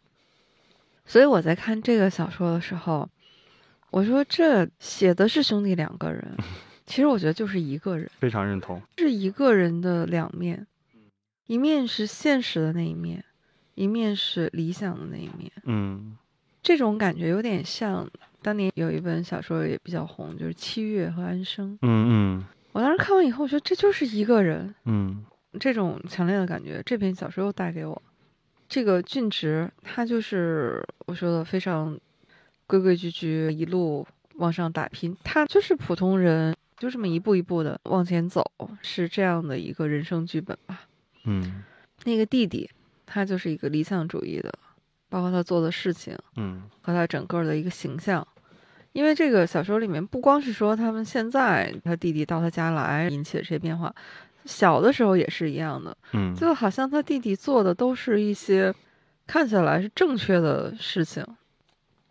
[1.07, 3.09] 所以我在看这个小说的时候，
[3.91, 6.37] 我说这写的是兄弟两个人，
[6.87, 10.67] 其实我觉得就是一个人，非常认同，是一个人的两面。
[11.47, 13.25] 一面是现实的那一面，
[13.75, 15.51] 一面是理想的那一面。
[15.65, 16.17] 嗯，
[16.63, 18.09] 这种感觉有点像
[18.41, 21.73] 当年有一本小说也比较红，就是《七月和安生》。
[21.83, 24.75] 嗯嗯，我当时看完以后，我觉得这就是一个人。
[24.85, 25.25] 嗯，
[25.59, 28.01] 这种强烈的感觉，这篇小说又带给我。
[28.69, 31.99] 这个俊植，他就是我说的非常
[32.69, 35.17] 规规矩矩，一路往上打拼。
[35.25, 38.49] 他就是普通人，就这么一步一步的往前走，
[38.83, 40.83] 是这样的一个人生剧本吧。
[41.25, 41.65] 嗯，
[42.05, 42.71] 那个弟弟，
[43.05, 44.57] 他就是一个理想主义的，
[45.09, 48.25] 包括他做的事情，嗯，和他整个的一个形象。
[48.93, 53.95] 因为这个小说里面不光是说他们现在他弟弟到他家来引起的这些变化，
[54.45, 58.75] 小的时候也是一样的，嗯，就好像他弟弟做的都是一些
[59.27, 61.25] 看起来是正确的事情，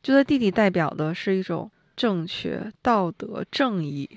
[0.01, 4.09] 就他弟弟代表的是一种正确、道德、正义，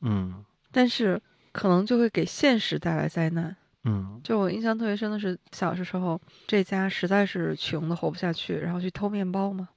[0.00, 1.20] 嗯，但是
[1.52, 3.54] 可能就会给现实带来灾难。
[3.84, 9.68] 嗯，就我印象特别深的是，小的时候这家实在是穷的活不下去，然后去偷面包嘛。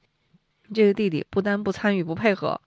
[0.74, 2.60] 这个弟弟不但不参与不配合，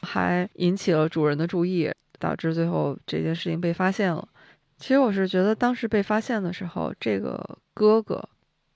[0.00, 4.28] 还引起了主人的注意，导致最后这件事情被发现了。
[4.78, 8.28] 其实我是觉得，当时被发现的时候，这个哥哥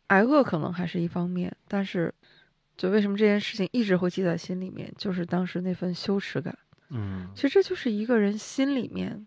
[0.06, 2.12] 挨饿可能还是一方面，但是
[2.76, 6.56] 就为什么这件事情一直会记在心里面，就是当时那份羞耻感。
[6.88, 9.26] 嗯，其实这就是一个人心里面。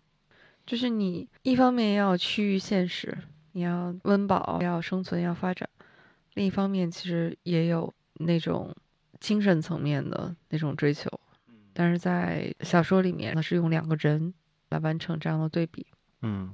[0.66, 3.14] 就是你一方面要趋于现实，
[3.52, 5.68] 你要温饱，要生存，要发展；
[6.32, 8.74] 另一方面，其实也有那种
[9.24, 11.08] 精神层面的那种追求。
[11.72, 14.34] 但是在小说里面，它是用两个人
[14.68, 15.86] 来完成这样的对比。
[16.20, 16.52] 嗯，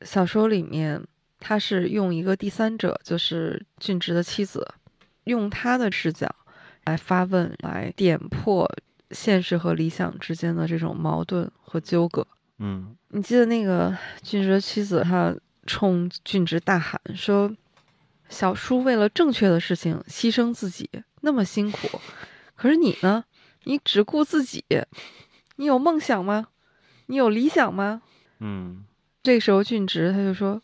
[0.00, 1.04] 小说里面，
[1.38, 4.66] 他是用一个第三者，就是俊植的妻子，
[5.24, 6.34] 用他的视角
[6.86, 8.66] 来发问，来点破
[9.10, 12.26] 现实和理想之间的这种矛盾和纠葛。
[12.58, 17.54] 嗯，你记得那个俊直的妻子，她冲俊植大喊说
[18.28, 20.88] ：“小叔为了正确的事情牺牲自己，
[21.20, 22.00] 那么辛苦，
[22.54, 23.24] 可是你呢？
[23.64, 24.64] 你只顾自己，
[25.56, 26.48] 你有梦想吗？
[27.06, 28.02] 你有理想吗？”
[28.38, 28.84] 嗯，
[29.22, 30.62] 这时候俊直他就说：“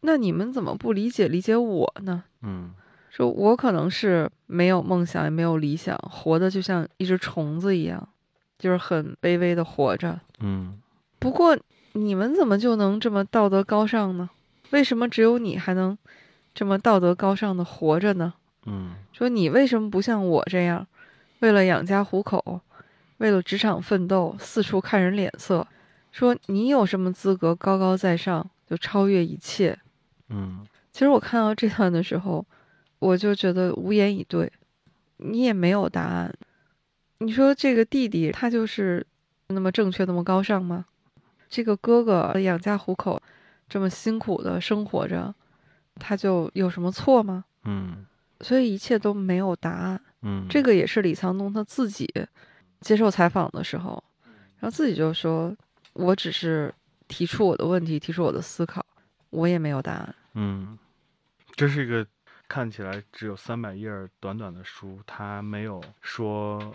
[0.00, 2.24] 那你们怎么不理解理解我呢？
[2.42, 2.72] 嗯，
[3.10, 8.08] 说我可能是没有梦想，也没有理想，活的就像一只虫子一样，
[8.58, 10.78] 就是很卑微的活着。”嗯。
[11.18, 11.58] 不过，
[11.92, 14.30] 你们怎么就能这么道德高尚呢？
[14.70, 15.96] 为什么只有你还能
[16.54, 18.34] 这么道德高尚的活着呢？
[18.66, 20.86] 嗯，说你为什么不像我这样，
[21.40, 22.60] 为了养家糊口，
[23.18, 25.66] 为了职场奋斗，四处看人脸色，
[26.10, 29.78] 说你有什么资格高高在上，就超越一切？
[30.28, 32.44] 嗯其实我看到这段的时候，
[32.98, 34.52] 我就觉得无言以对，
[35.16, 36.34] 你也没有答案。
[37.18, 39.06] 你说这个弟弟他就是
[39.48, 40.84] 那么正确、那么高尚吗？
[41.48, 43.20] 这个哥哥养家糊口，
[43.68, 45.34] 这么辛苦的生活着，
[45.96, 47.44] 他就有什么错吗？
[47.64, 48.06] 嗯
[48.40, 50.00] 所以一切都没有答案。
[50.22, 52.12] 嗯，这个也是李沧东他自己
[52.80, 54.02] 接受采访的时候，
[54.58, 55.56] 然后自己就说
[55.94, 56.74] ：“我只是
[57.06, 58.84] 提出我的问题，提出我的思考，
[59.30, 60.14] 我也没有答案。
[60.34, 60.76] 嗯，
[61.54, 62.04] 这是一个
[62.48, 66.74] 看起来只有三百页短短的书，他没有说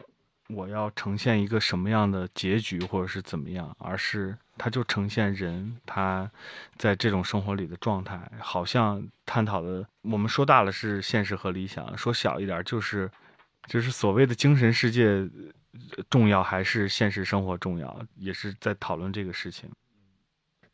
[0.50, 6.30] 我要呈现一个什么样的结局或者是怎么样，而是它就呈现人他
[6.78, 13.10] 在这种生活里的状态，好像探讨的我们说大了是现实和理想，说小一点就是
[13.68, 15.30] 就是所谓的精神世界
[16.10, 19.70] 重要还是现实生活重要，也是在讨论这个事情。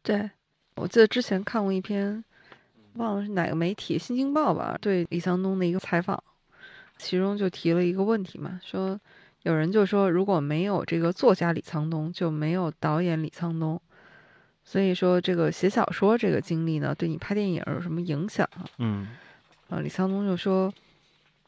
[0.01, 0.29] 对，
[0.75, 2.23] 我记得之前看过一篇，
[2.93, 6.23] 忘了是哪个媒体，《新京报》吧，对李沧东的一个采访，
[6.97, 8.99] 其中就提了一个问题嘛，说
[9.43, 13.79] 有人就说如果没有这个作家李沧东，就没有导演李沧东，
[14.63, 18.65] 所以说这个写小说这个经历呢，对你拍电影有什么影响啊？
[18.77, 19.09] 嗯
[19.69, 20.73] 啊，李沧东就说，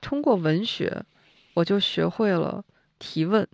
[0.02, 1.04] 通过文学，
[1.54, 2.64] 我就学会了
[3.00, 3.48] 提问，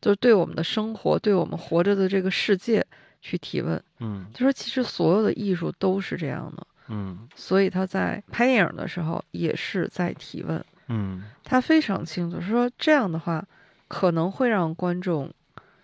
[0.00, 2.86] 就是对我们的生活，对我们活着的这个世界
[3.20, 3.82] 去提问。
[4.00, 10.64] 嗯他说，其实所有的艺术都是这样的，嗯所以他在拍电影的时候也是在提问。
[10.88, 13.44] 嗯他非常清楚，说这样的话
[13.88, 15.30] 可能会让观众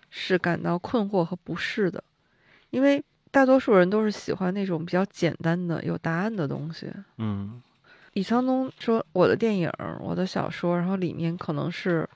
[0.09, 2.03] 是感到困惑和不适的，
[2.69, 6.91] 因为大多数人都是喜欢那种比较简单的、有答案的东西。
[7.17, 7.61] 嗯
[8.13, 12.09] 李沧东说：“我的电影、我的小说，然后里面可能是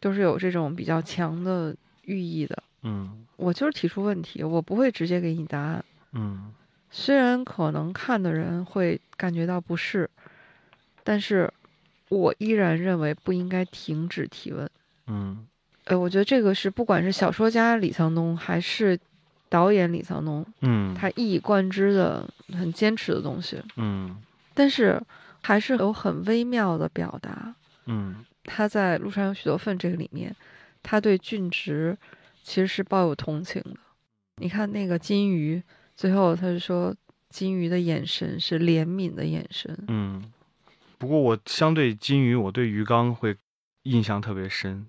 [0.00, 2.62] 都是有这种比较强的寓意的。
[2.82, 5.84] 嗯我就是提出问题，我不会直接给你答案。
[6.12, 6.52] 嗯
[6.90, 10.08] 虽然可能看的人会感觉到不适，
[11.02, 11.52] 但是
[12.08, 14.68] 我依然认为不应该停止提问。
[15.06, 15.46] 嗯
[15.84, 18.98] 呃，我觉得这个是不管是小说家李沧东还是
[19.50, 24.16] 导演李沧东，嗯，他一以贯之的很坚持的东西，嗯
[24.54, 24.98] 但是
[25.42, 27.54] 还是有很微妙的表达。
[27.86, 30.34] 嗯他在《路上有许多粪》这个里面，
[30.82, 31.96] 他对俊植
[32.42, 33.76] 其实是抱有同情的。
[34.36, 35.62] 你看那个金鱼，
[35.94, 36.94] 最后他就说
[37.28, 39.78] 金鱼的眼神是怜悯的眼神。
[39.88, 40.22] 嗯。
[40.98, 43.36] 不过我相对金鱼，我对鱼缸会
[43.84, 44.86] 印象特别深。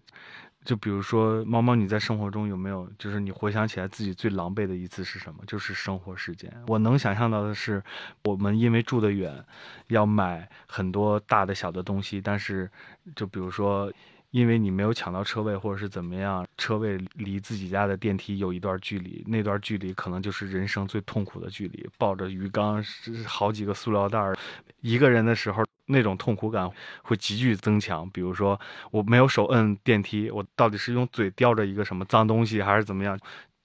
[0.64, 5.44] 就比如说，猫猫，你在生活中有没有，就是你回想起来自己最狼狈的一次是什么？
[5.46, 6.52] 就是生活事件。
[6.68, 7.84] 我能想象到的是，
[8.24, 9.46] 我们因为住得远，
[9.88, 12.70] 要买很多大的小的东西，但是
[13.16, 13.92] 就比如说。
[14.32, 21.88] 因为你没有抢到车位，或者是怎么样，车位离自己家的电梯有一段距离，那段距离可能就是人生最痛苦的距离。
[21.98, 24.38] 抱着鱼缸，是好几个塑料袋儿，
[24.82, 26.70] 一个人的时候，那种痛苦感
[27.04, 28.10] 会急剧增强。
[28.10, 28.60] 比如说，
[28.92, 33.20] 我没有手摁电梯，我到底是用嘴叼着一个什么脏东西，还是怎么样？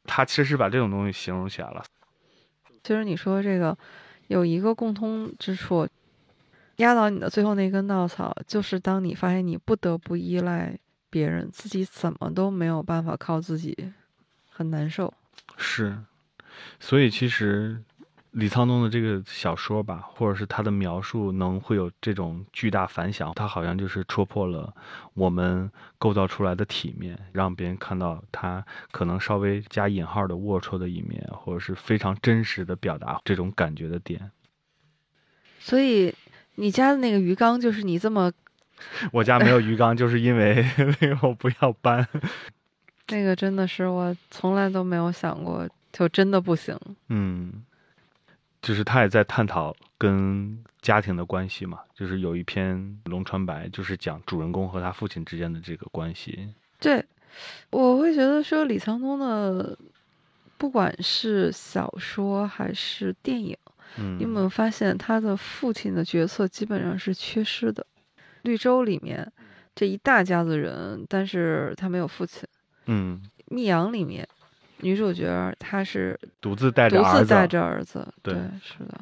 [0.05, 1.85] 他其实是把这种东西形容起来了。
[2.83, 3.77] 其实你说这个
[4.29, 5.87] 有一个共通之处，
[6.77, 10.77] 压倒你的最后那根稻草，就是当你发现你不得不依赖
[11.11, 13.93] 别人，自己怎么都没有办法靠自己，
[14.51, 15.13] 很难受。
[15.59, 15.99] 是，
[16.81, 17.83] 所以其实
[18.33, 23.33] 李沧东的这个小说吧，或者是他的描述，能会有这种巨大反响。
[23.35, 24.73] 他好像就是戳破了
[25.15, 34.31] 我们构造出来的体面，让别人看到他可能稍微加引号的龌龊的一面，或者是非常真实的表达这种感觉的点。
[35.59, 36.15] 所以
[36.55, 38.33] 你家的那个鱼缸，就是你这么
[39.13, 40.65] 我家没有鱼缸，就是因为
[41.01, 42.07] 那个我不要搬。
[43.09, 46.79] 那个，真的是我从来都没有想过，就真的不行。
[47.09, 47.65] 嗯，
[48.63, 52.77] 就是他也在探讨跟家庭的关系嘛，就是有一篇
[53.11, 56.53] 《龙川白》，就是讲主人公和他父亲之间的这个关系。
[56.79, 57.05] 对，
[57.71, 59.79] 我会觉得说李沧东的，
[60.57, 63.57] 不管是小说还是电影，
[63.99, 67.87] 嗯，你有没有发现他的父亲的角色基本上是缺失的？
[68.43, 69.31] 绿洲里面
[69.75, 72.49] 这一大家子人，但是他没有父亲。
[72.87, 74.27] 嗯，密阳里面，
[74.83, 79.01] 女主角她是独自带着独儿子，自带着儿子，对是的，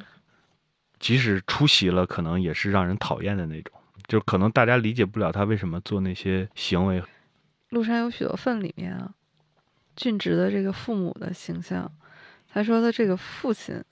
[0.99, 3.75] 即使出席了，可能也是让人讨厌的那种。
[4.07, 7.03] 就可能大家理解不了他为什么做那些行为。
[7.69, 9.13] 陆山有许多份里面啊，
[9.97, 11.91] 俊直的这个父母的形象，
[12.51, 13.85] 他说他这个父亲，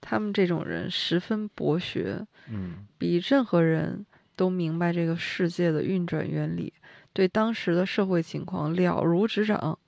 [0.00, 4.04] 他们这种人十分博学，嗯比任何人
[4.34, 6.72] 都明白这个世界的运转原理，
[7.12, 9.78] 对当时的社会情况了如指掌，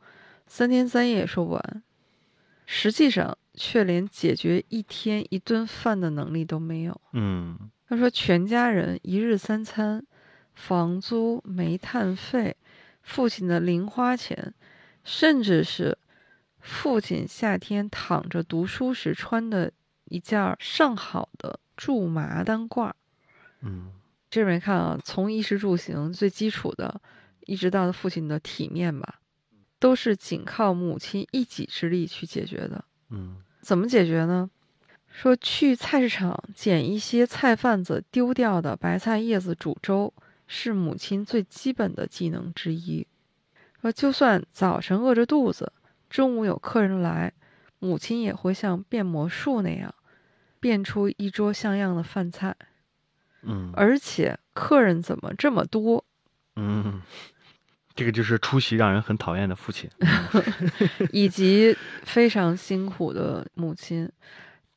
[0.56, 1.82] 三天三夜也说不完，
[2.64, 7.00] 实际上却连解决一天一顿饭的能力都没有。
[7.12, 10.06] 嗯他说，全家人一日三餐、
[10.54, 12.56] 房租、煤炭费、
[13.02, 14.54] 父亲的零花钱，
[15.02, 15.98] 甚至是
[16.60, 19.72] 父亲夏天躺着读书时穿的
[20.04, 22.92] 一件上好的苎麻单褂。
[23.62, 23.90] 嗯
[24.30, 27.00] 这边看啊，从衣食住行最基础的，
[27.40, 29.18] 一直到父亲的体面吧，
[29.84, 32.82] 都是仅靠母亲一己之力去解决的。
[33.10, 34.48] 嗯怎么解决呢？
[35.08, 40.14] 说去菜市场捡一些菜贩子丢掉的白菜叶子煮粥，
[40.46, 43.06] 是母亲最基本的技能之一。
[43.82, 45.70] 说就算早晨饿着肚子，
[46.08, 47.34] 中午有客人来，
[47.78, 49.94] 母亲也会像变魔术那样，
[50.58, 52.56] 变出一桌像样的饭菜。
[53.42, 56.06] 嗯，而且客人怎么这么多？
[56.56, 57.02] 嗯，
[57.94, 59.88] 这个就是出席让人很讨厌的父亲。
[61.12, 64.10] 以及非常辛苦的母亲，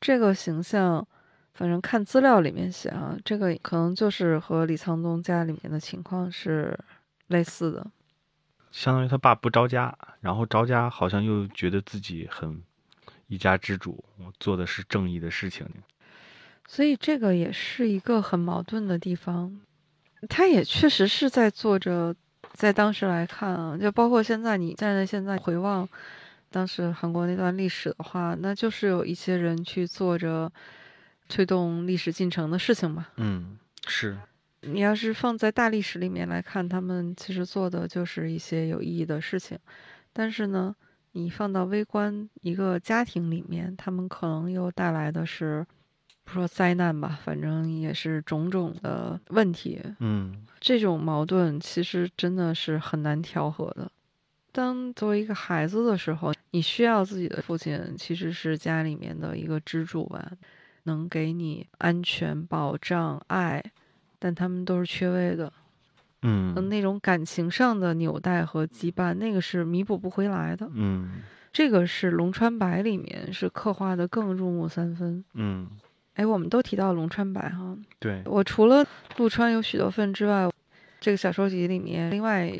[0.00, 1.06] 这个形象，
[1.54, 6.78] 反正看资料里面写啊，这个可能就是和李沧东家里面的情况是
[7.26, 7.90] 类似的。
[8.70, 12.62] 相当于他爸不着家，然后着家好像又觉得自己很
[13.26, 15.66] 一家之主，我做的是正义的事情。
[16.66, 19.58] 所以这个也是一个很矛盾的地方。
[20.28, 22.14] 他也确实是在做着，
[22.58, 25.88] 在当时来看啊，就包括现在你站在现在回望
[26.50, 30.50] 当时韩国那段历史的话，那就是有一些人去做着
[31.28, 33.06] 推动历史进程的事情嘛。
[33.14, 33.56] 嗯，
[33.86, 34.18] 是，
[34.62, 39.56] 你要是放在大历史里面来看，他们其实做的就是一些有意义的事情，
[40.12, 40.74] 但是呢，
[41.12, 45.64] 你放到微观一个家庭里面，他们可能又带来的是，
[46.28, 49.80] 不说灾难吧，反正也是种种的问题。
[50.00, 53.90] 嗯这种矛盾其实真的是很难调和的。
[54.52, 60.30] 当作为一个孩子的时候，你需要自己的父亲其实是家里面的一个支柱吧，
[60.82, 63.64] 能给你安全、保障、爱，
[64.18, 65.50] 但他们都是缺位的。
[66.22, 70.68] 嗯嗯，那种感情上的纽带和羁绊，那个是弥补不回来的。
[70.74, 75.24] 嗯这个是龙川白里面是刻画的更入木三分。
[75.34, 75.66] 嗯，
[76.18, 78.84] 哎，我们都提到龙川白哈，对，我除了
[79.18, 80.50] 陆川有许多份之外，
[80.98, 82.52] 这个小说集里面另外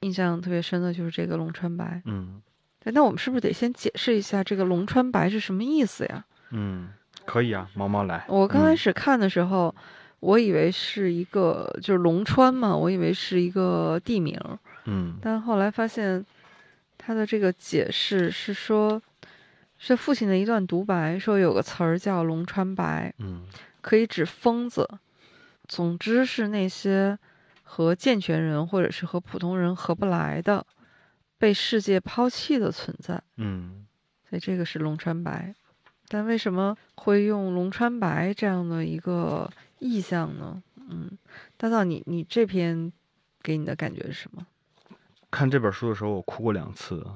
[0.00, 2.00] 印象特别深的就是这个龙川白。
[2.04, 2.40] 嗯
[2.84, 6.24] 哎那我们是不是得先解释一下这个龙川白是什么意思呀？
[6.50, 6.90] 嗯，
[7.24, 8.24] 可以啊，毛毛来。
[8.28, 9.74] 我刚开嗯始看的时候，
[10.20, 14.40] 我以为是一个就是龙川嘛，我以为是一个地名，
[14.84, 16.24] 嗯但后来发现
[16.96, 19.02] 他的这个解释是说，
[19.78, 23.46] 是父亲的一段独白，说有个词儿叫龙川白，嗯
[23.80, 24.88] 可以指疯子，
[25.68, 27.18] 总之是那些
[27.62, 30.66] 和健全人或者是和普通人合不来的，
[31.38, 33.22] 被世界抛弃的存在。
[33.36, 33.86] 嗯
[34.28, 35.54] 所以这个是龙川白，
[36.08, 39.48] 但为什么会用龙川白这样的一个
[39.78, 40.62] 意象呢？
[40.88, 41.16] 嗯，
[41.56, 42.92] 大道你你这篇
[43.42, 44.46] 给你的感觉是什么？
[45.30, 47.06] 看这本书的时候，我哭过两次。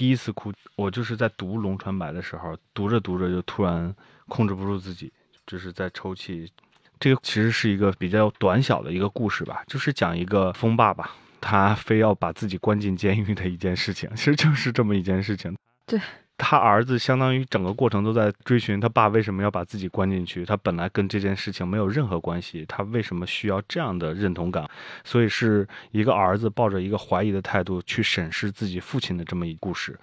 [0.00, 3.94] 第一次哭，我就是在读龙传白的时候，读着读着就突然
[4.28, 5.12] 控制不住自己，
[5.46, 6.50] 就是在抽泣。
[6.98, 15.54] 这个其实是一个比较短小的一个故事吧，就是讲一个疯爸爸，他非要把自己关进监狱的一件事情，其实就是这么一件事情。
[15.84, 16.00] 对。
[16.42, 24.66] 他儿子相当于整个过程都在追寻他爸为什么要把自己关进去，他本来跟这件事情没有任何关系，他为什么需要这样的认同感？
[25.04, 29.98] 所以是一个儿子抱着一个怀疑的态度去审视自己父亲的这么一故事。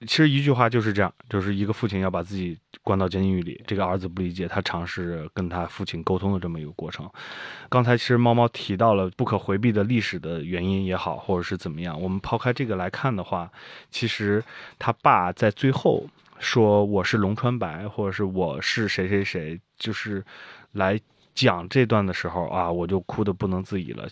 [0.00, 7.08] 其实一句话就是这样，就是一个父亲要把自己关到监狱里，这个儿子不理解，他尝试跟他父亲沟通的这么一个过程。
[7.68, 13.50] 刚才其实猫猫提到了不可回避的历史的原因也好，或者是怎么样，我们抛开这个来看的话，
[13.90, 14.42] 其实
[14.78, 16.06] 他爸在最后
[16.38, 20.24] 说我是龙川白，或者是我是谁谁谁，就是
[20.72, 20.98] 来
[21.34, 24.08] 讲这段的时候啊，我就哭得不能自已了。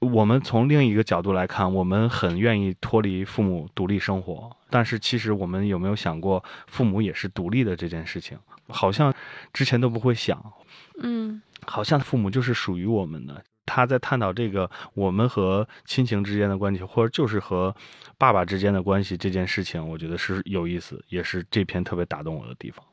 [0.00, 8.38] 我们从另一个角度来看，我们很愿意脱离父母独立生活，但是其实我们有没有想过，父母也是独立的这件事情？
[8.68, 9.12] 好像
[9.52, 10.52] 之前都不会想，
[11.00, 13.44] 嗯好像父母就是属于我们的。
[13.66, 17.74] 他在探讨这个我们和亲情之间的关系，或者就是和
[18.18, 22.84] 爸爸之间的关系这件事情，我觉得是有意思，也是这篇特别打动我的地方。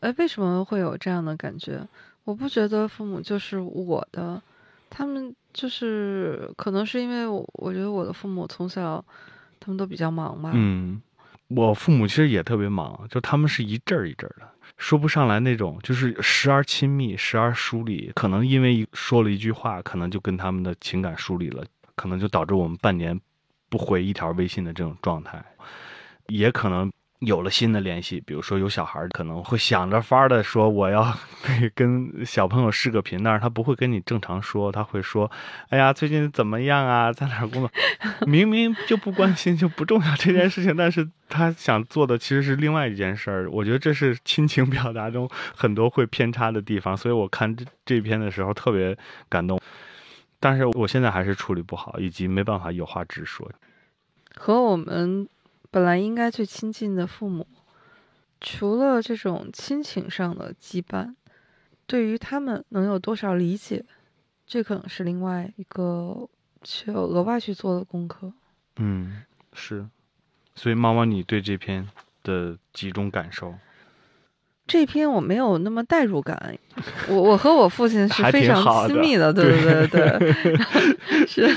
[0.00, 1.88] 哎，为什么会有这样的感觉？
[2.24, 4.40] 我不觉得父母就是我的，
[4.90, 9.02] 他们就是可能是因为我，我觉得我的父母从小
[9.58, 10.50] 他们都比较忙吧。
[10.52, 11.00] 嗯，
[11.48, 18.10] 我父母其实也特别忙，就他们是一阵儿一阵儿的，说不上来那种，就是时而亲密，时而疏离。
[18.14, 21.64] 可能因为说了一句话，可能就跟他们的情感疏离了，
[21.94, 23.18] 可能就导致我们半年
[23.68, 25.44] 不回一条微信的这种状态，
[26.26, 26.90] 也可能。
[27.20, 31.14] 有了新的联系，比如说有小孩，可能会想着法儿的说我要
[31.76, 35.30] 跟小朋友视个频，但是他不会跟你正常说，他会说，
[35.68, 37.70] 哎呀，最近怎么样啊，在哪儿工作？
[38.26, 43.50] 明明就不关心，就不重要这件事情，但是他想做的其实是另外一件事儿。
[43.50, 48.96] 我觉得这是亲情表达中很多会偏差的地方，所以我看这这篇的时候特别
[49.28, 49.60] 感动，
[50.40, 53.46] 但是我现在还是处理不好，以及没办法有话直说，
[54.34, 55.28] 和我们。
[55.70, 57.46] 本来应该最亲近的父母，
[58.40, 61.14] 除了这种亲情上的羁绊，
[61.86, 63.84] 对于他们能有多少理解，
[64.46, 66.28] 这可能是另外一个
[66.64, 68.32] 需要额外去做的功课。
[68.76, 69.86] 嗯，是。
[70.56, 71.88] 所以，妈妈，你对这篇
[72.24, 73.54] 的几种感受？
[74.66, 76.56] 这篇我没有那么代入感。
[77.08, 81.48] 我我和我父亲是非常亲密的，对对对对， 是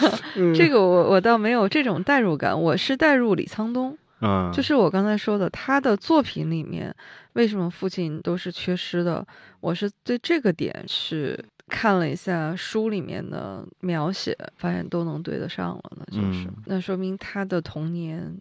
[0.56, 2.60] 这个我我倒没有这种代入感。
[2.60, 3.98] 我是代入李沧东。
[4.24, 6.96] 嗯，就是我刚才说的，他的作品里面
[7.34, 9.26] 为什么父亲都是缺失的？
[9.60, 16.06] 我是对这个点去看了一下书里面的描写，发现都能对得上了呢。
[16.10, 18.40] 就是那说明他的童年，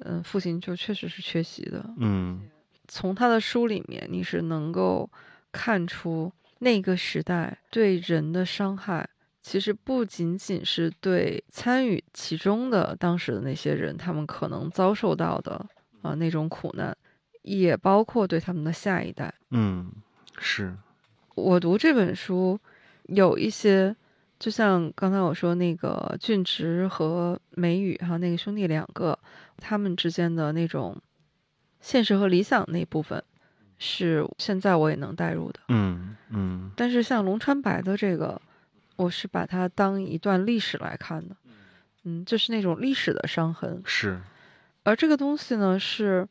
[0.00, 1.88] 嗯，父亲就确实是缺席的。
[1.98, 2.42] 嗯，
[2.88, 5.08] 从他的书里面，你是能够
[5.52, 9.08] 看出那个时代对人的伤害。
[9.44, 15.64] 其实不仅仅是对参与其中的当时的那些人，他们可能遭受到的
[16.00, 16.96] 啊那种苦难，
[17.42, 19.32] 也包括对他们的下一代。
[19.50, 19.92] 嗯，
[20.38, 20.74] 是。
[21.34, 22.58] 我读这本书，
[23.02, 23.94] 有一些，
[24.38, 29.18] 就像刚才我说那个俊直和美宇哈那个兄弟两个，
[29.58, 30.96] 他们之间的那种
[31.82, 33.22] 现实和理想那部分，
[33.76, 35.60] 是现在我也能代入的。
[35.68, 36.70] 嗯嗯。
[36.74, 38.40] 但是像龙川白的这个。
[38.96, 41.36] 我是把它当一段历史来看的，
[42.04, 43.82] 嗯，就是那种历史的伤痕。
[43.84, 44.20] 是，
[44.82, 46.28] 而这个东西呢，是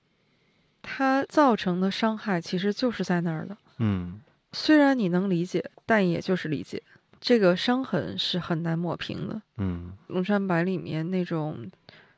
[0.82, 3.58] 它造成的伤害，其实就是在那儿的。
[3.78, 6.82] 嗯，虽然你能理解，但也就是理解，
[7.20, 9.42] 这个伤痕是很难抹平的。
[9.58, 11.70] 嗯，《龙山白》里面那种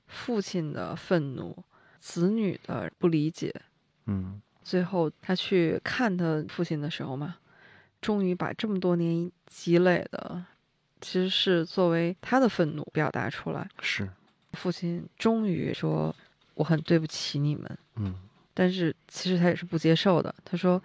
[0.07, 1.57] 父亲的愤怒，
[1.99, 3.53] 子女的不理解，
[4.05, 7.35] 嗯，最后他去看他父亲的时候嘛。
[8.05, 10.45] 终于把这么多年积累的，
[11.01, 13.67] 其实是作为他的愤怒表达出来。
[13.81, 14.07] 是，
[14.53, 16.15] 父亲终于说
[16.53, 18.13] ：“我很对不起你们。”嗯，
[18.53, 20.35] 但是其实他也是不接受的。
[20.45, 20.79] 他说：“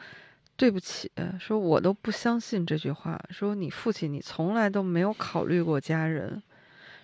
[0.56, 3.22] 对不起，说我都不相信这句话。
[3.28, 6.42] 说你父亲，你从来都没有考虑过家人。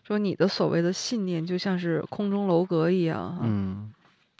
[0.02, 3.92] 说你的所谓的信念就像是空中楼阁一样。”嗯，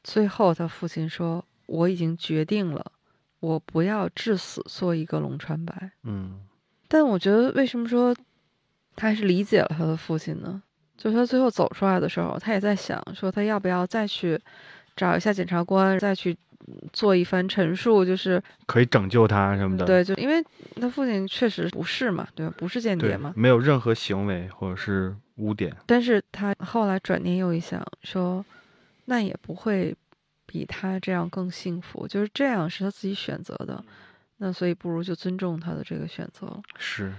[0.02, 2.92] 最后他父亲说：“我已经决定了。”
[3.40, 6.40] 我不要至死做一个龙川白，嗯，
[6.88, 8.14] 但我觉得为什么说
[8.94, 10.62] 他还是理解了他的父亲呢？
[10.96, 14.40] 就是他最后走出来的时候，他也在想说他要不要再去
[14.96, 16.34] 找一下检察官，再去
[16.92, 19.84] 做一番陈述，就是可以拯救他什么的。
[19.84, 20.42] 对，就因为
[20.80, 22.54] 他父亲确实不是嘛，对吧？
[22.56, 25.76] 不是间谍嘛，没有任何行为或者是污点。
[25.84, 28.42] 但是他后来转念又一想，说
[29.04, 29.94] 那也不会。
[30.46, 33.84] 比他这样更幸福，就是这样是他自己选择的，
[34.36, 36.62] 那所以不如就尊重他的这个选择了。
[36.78, 37.12] 是，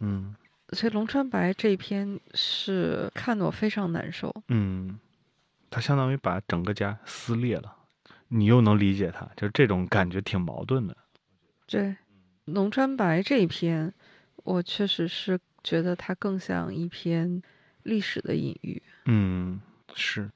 [0.00, 0.34] 嗯，
[0.72, 4.34] 所以龙川白这一篇是看得我非常难受。
[4.48, 4.98] 嗯，
[5.70, 7.74] 他相当于把整个家撕裂了，
[8.28, 10.96] 你又能理解他，就是这种感觉挺矛盾的。
[11.66, 11.96] 对，
[12.46, 13.94] 龙川白这一篇，
[14.36, 17.42] 我确实是觉得它更像一篇
[17.82, 18.82] 历史的隐喻。
[19.04, 19.60] 嗯，
[19.94, 20.30] 是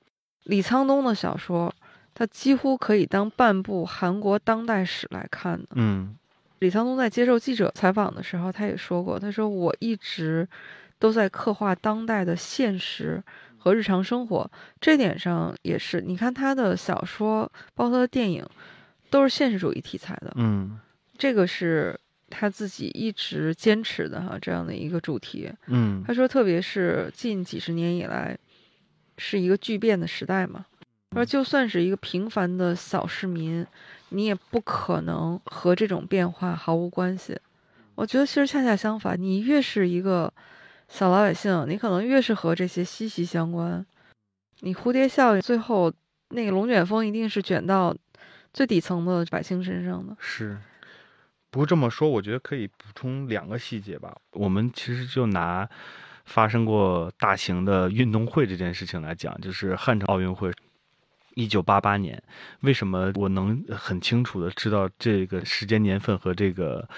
[0.45, 1.75] 李沧东的小说。
[2.23, 5.71] 他几乎可以当半部韩国当代史来看的。
[5.75, 6.17] 嗯，
[6.61, 10.49] 李沧东在接受记者采访的时候，他也说过，他说我一直
[11.01, 13.21] 都在刻画当代的现实
[13.59, 14.49] 和日常生活，
[14.81, 16.01] 这点上也是。
[16.01, 18.47] 你看他的小说，包括他的电影，
[19.11, 20.33] 都是现实主义题材的。
[20.37, 20.79] 嗯，
[21.19, 21.99] 这个是
[22.31, 25.53] 他自己一直坚持的哈，这样的一个主题。
[25.67, 28.39] 嗯，他说，特别是近几十年以来，
[29.19, 30.65] 是一个巨变的时代嘛。
[31.15, 33.67] 而就算是一个平凡的小市民，
[34.09, 37.39] 你也不可能和这种变化毫无关系。
[37.95, 40.33] 我觉得其实恰恰相反，你越是一个
[40.89, 43.85] 小老百姓，你可能越是和这些息息相关。
[44.61, 45.93] 你蝴蝶效应最后
[46.31, 47.95] 那个龙卷风一定是卷到
[48.55, 50.17] 最底层的百姓身上的。
[50.19, 50.57] 是，
[51.51, 54.17] 不过这么说，我觉得可以补充两个细节吧。
[54.33, 55.69] 我们其实就拿
[56.25, 60.51] 发生过大型的运动会这件事情来讲，就是汉城奥运会。
[61.35, 62.23] 一九八八年，
[62.61, 66.89] 为什么我能很清楚的知道这个时间年份和这个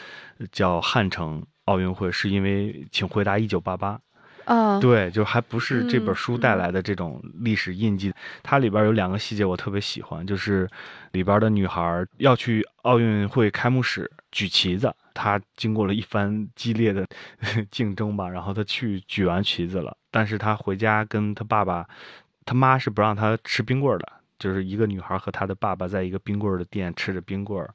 [0.51, 2.11] 叫汉城奥运会？
[2.11, 4.01] 是因为请回答一九八八，
[4.45, 8.12] 啊，对，就还不是这本嗯书带嗯来的这种历史印记。
[8.43, 10.68] 它里边有两个细节我特别喜欢，就是
[11.12, 17.07] 里边的女孩要去奥运会开幕式举旗子，她经过了一番激烈的
[17.70, 21.89] 竞争吧，然后她去举完旗子了，但是她回家跟她爸爸，
[22.45, 24.12] 她妈是不让她吃冰棍儿的。
[24.39, 27.66] 就是一个女孩和她的爸爸在一个冰棍的店吃着冰棍，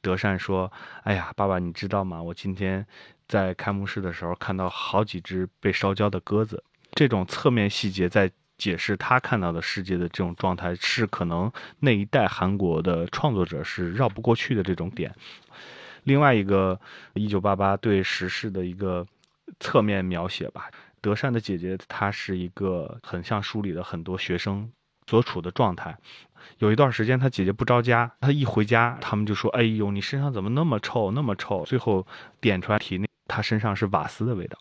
[0.00, 0.70] 德善说
[1.04, 2.22] ：“哎呀，爸爸，你知道吗？
[2.22, 2.86] 我今天
[3.26, 6.62] 在开幕式的时候看到好几只被烧焦的鸽子。
[6.92, 11.50] 这种侧面细节在解释他看到的世界的这种状态，是可能
[11.80, 15.12] 那一代韩国的创作者是绕不过去的这种点。
[16.04, 16.80] 另外一个，
[17.14, 19.04] 一九八八对时事的一个
[19.58, 20.70] 侧面描写吧。
[21.00, 24.70] 德善的姐姐，她是一个很像书里的很多学生
[25.06, 25.96] 所处的状态。
[26.58, 32.06] 有一段时间，他姐姐不着家，他一回家，他们就说：“哎呦，你身上怎么那么臭，那么臭？”最后
[32.40, 34.58] 点出来体内，他身上是瓦斯的味道，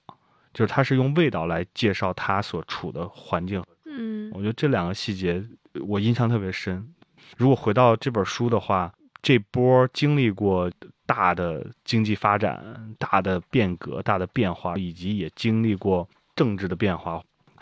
[0.54, 3.64] 就是他是用味道来介绍他所处的环境。
[3.86, 5.44] 嗯我觉得这两个细节
[5.82, 6.94] 我印象特别深。
[7.38, 8.91] 如果回到这本书的话，
[9.22, 10.72] 这波经历过
[11.06, 17.22] 大的经济发展、大的变革、大的变化，以及也经历过政治的变化，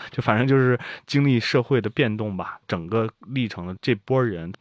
[0.10, 2.60] 就反正就是经历社会的变动吧。
[2.68, 4.52] 整个历程的这波人，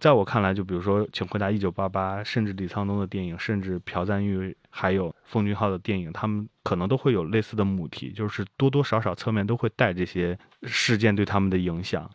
[0.00, 12.10] 在我看来，就比如说《请回答一九八八》，甚至李沧东的电影，甚至朴赞玉还有奉俊昊的电影，他们可能都会有类似的母题，就是多多少少侧面都会带这些事件对他们的影响。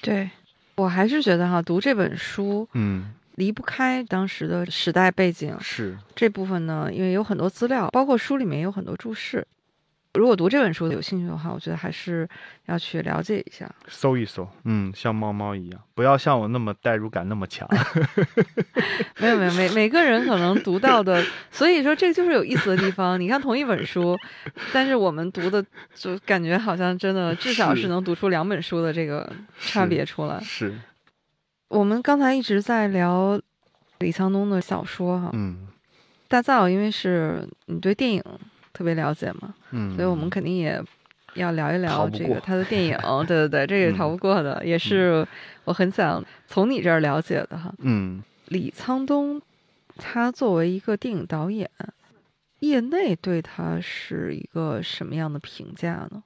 [0.00, 0.30] 对，
[0.76, 9.44] 我还是觉得哈，读这本书嗯，离不开当时的时代背景是，这部分呢，因为有很多资料，包括书里面有很多注释。
[10.14, 12.28] 如果读这本书有兴趣的话，我觉得还是
[12.66, 13.68] 要去了解一下。
[13.88, 17.68] 搜一搜，嗯，像猫猫一样，不要像我那么代入感那么强。
[19.18, 23.20] 没 有没有，每每个人可能读到的，所以说这就是有意思的地方。
[23.20, 24.16] 你看同一本书，
[24.72, 30.40] 但是我们读的就感觉好像真的至少是是能读出两本书的这个差别出来。
[30.40, 30.78] 是，
[31.68, 33.40] 我们刚才一直在聊
[33.98, 35.66] 李沧东的小说哈，嗯
[36.28, 38.22] 大造因为是你对电影
[38.74, 40.78] 特别了解嘛，嗯，所以我们肯定也
[41.34, 42.98] 要聊一聊这个他的电影。
[43.26, 45.26] 对对对，这个也嗯逃不过的，也是
[45.64, 47.72] 我很想从你这儿了解的哈。
[47.78, 49.40] 嗯李沧东，
[49.96, 51.70] 他作为一个电影导演，
[52.58, 56.22] 业内对他是一个什么样的评价呢？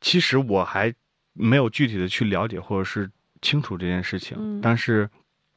[0.00, 0.94] 其实我还
[1.34, 3.10] 没有具体的去了解或者是
[3.42, 5.08] 清楚这件事情，嗯但是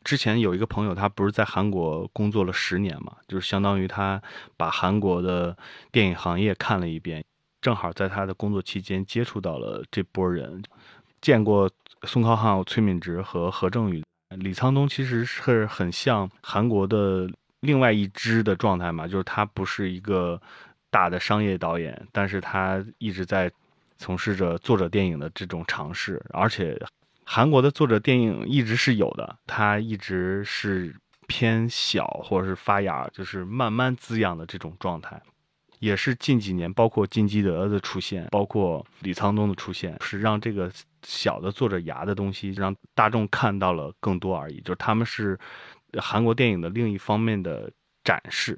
[0.03, 4.21] 之前有一个朋友，他不是在韩国工作了十年嘛，就是相当于他
[4.57, 5.57] 把韩国的
[5.91, 7.23] 电影行业看了一遍，
[7.61, 10.61] 正好在他的工作期间接触到了这波人，
[11.21, 11.69] 见过
[12.03, 14.03] 宋康昊、崔敏植和何正宇。
[14.37, 17.29] 李沧东其实是很像韩国的
[17.59, 20.41] 另外一支的状态嘛，就是他不是一个
[20.89, 23.51] 大的商业导演，但是他一直在
[23.97, 26.77] 从事着作者电影的这种尝试，而且
[27.25, 30.95] 韩国的作者电影一直是有的，它一直是
[31.27, 35.21] 偏小或者是发芽，就是慢慢滋养的这种状态。
[35.79, 40.71] 也是近几年，包括金基德的出现，包括李沧东的出现，是让这个
[41.01, 44.61] 小的作者芽的东西让大众看到了更多而已。
[44.61, 45.37] 就是他们是
[45.99, 47.69] 韩国电影的另一方面的
[48.01, 48.57] 展示。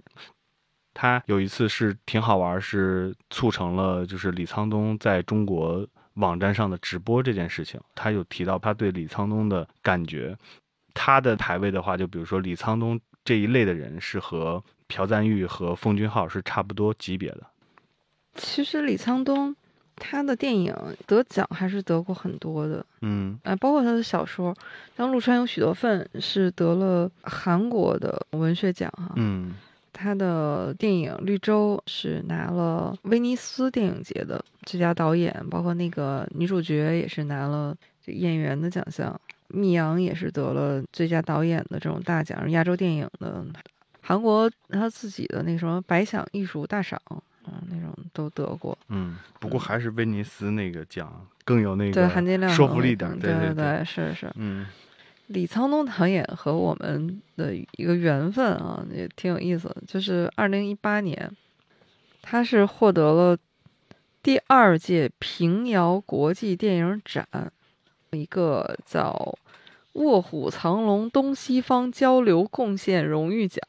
[0.93, 7.80] 他有一次是挺好玩，是促成了就是李沧东在中国网站上的直播这件事情。
[7.93, 10.38] 他有提到他对李沧东的感觉，
[10.93, 17.43] 他的排位的话，就比如说李沧东这一类的人是和朴赞玉和奉俊昊是差不多级别的。
[18.36, 19.55] 其实李沧东
[19.95, 20.76] 他的电影
[21.07, 24.53] 得奖还是得过很多的，嗯啊，包括他的小说，
[24.97, 29.55] 像《陆川有许多份》是得了韩国的文学奖哈，嗯
[29.98, 37.74] 他的电影《绿洲》是拿了威尼斯电影节的最佳导演，包括那个女主角也是拿了
[38.06, 39.20] 这演员的奖项。
[39.48, 43.46] 密阳也是得了最佳导演的这种大奖，亚洲电影的，
[44.02, 47.00] 韩国他自己的那什么百想艺术大赏
[47.48, 48.76] 嗯、那种都得过。
[48.89, 53.18] 嗯，不过还是威尼斯那个奖更有那对，个含金量说服力点。
[53.20, 54.32] 对对对，是是。
[54.34, 54.66] 嗯
[55.28, 59.78] 李沧东导演和我们的一个缘分啊，也挺有意思的。
[59.88, 61.32] 就是二零一八年，
[62.21, 63.38] 他是获得了
[64.21, 67.28] 第二届平遥国际电影展
[68.11, 69.38] 一个叫
[69.93, 73.61] “卧虎藏龙东西方交流贡献荣誉奖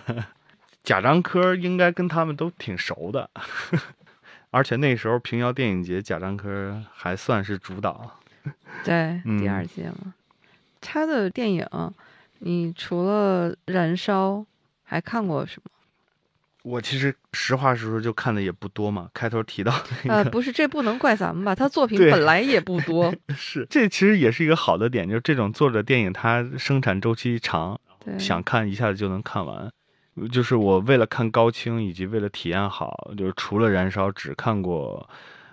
[0.84, 3.28] 贾樟柯应该跟他们都挺熟的，
[4.52, 8.18] 而且那时候平遥电影节贾樟柯还算是主导。”，
[8.84, 10.14] 对， 第嗯二届嘛。
[10.84, 11.66] 他的电影，
[12.40, 14.32] 你除了《燃烧》，
[14.82, 15.70] 还看过什么？
[16.62, 19.10] 我其实实话实说，就看的也不多嘛。
[19.12, 19.72] 开头提到
[20.04, 21.54] 那呃，不是，这不能怪咱们吧？
[21.54, 29.70] 他作品本来也不多， 是这其实也是一个好的点，就是这种作者电影它生产周期长，对，想看一下子就能看完。
[30.32, 35.06] 就是我为了看高清，以及为了体验好，就是除了《燃烧》，只看过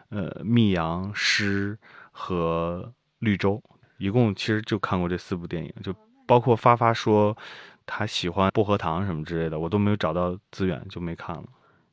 [0.10, 1.78] 呃《密阳》《诗》
[2.12, 2.86] 和
[3.20, 3.62] 《绿洲》，
[4.02, 5.94] 一共其实就看过这四部电影，就
[6.26, 7.38] 包括发发说
[7.86, 11.44] 他喜欢薄荷糖什么之类的，我都没有找到资源，就没看了。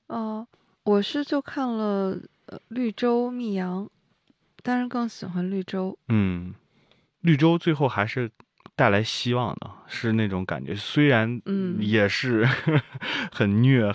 [0.06, 0.46] 哦，
[0.84, 3.86] 我是就看了呃绿洲、密阳，
[4.62, 5.98] 但是更喜欢绿洲。
[6.08, 6.54] 嗯，
[7.20, 8.30] 绿洲最后还是
[8.74, 12.48] 带来希望的，是那种感觉，虽然嗯也是
[13.30, 13.94] 很虐，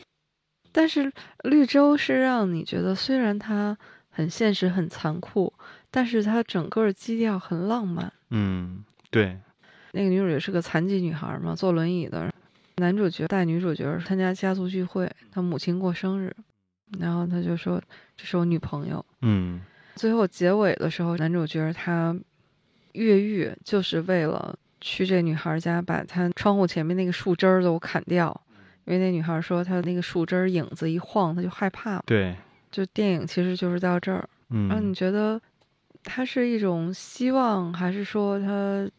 [0.71, 1.11] 但是
[1.45, 3.75] 绿洲是让你觉得，虽然它
[4.09, 5.51] 很现实、很残酷，
[5.95, 8.11] 但是它整个基调很浪漫。
[8.31, 9.37] 嗯，对，
[9.91, 12.33] 那个女主角是个残疾女孩嘛，坐轮椅的。
[12.77, 16.35] 男主角带女主角参加家族聚会，他母亲过生日，
[16.97, 17.79] 然后他就说
[18.17, 19.05] ：“这是我女朋友。
[19.21, 19.61] 嗯”
[19.93, 22.17] 最后结尾的时候，男主角他
[22.93, 28.35] 越狱就是为了去这女孩家，把她窗户前面那个树枝儿都砍掉，
[28.85, 32.01] 因为那女孩说她那个树枝儿影子一晃，她就害怕。
[32.07, 32.35] 对，
[32.71, 35.39] 就电影其实就是到这儿，然后你嗯觉得
[36.03, 38.89] 它是一种希望，还是说它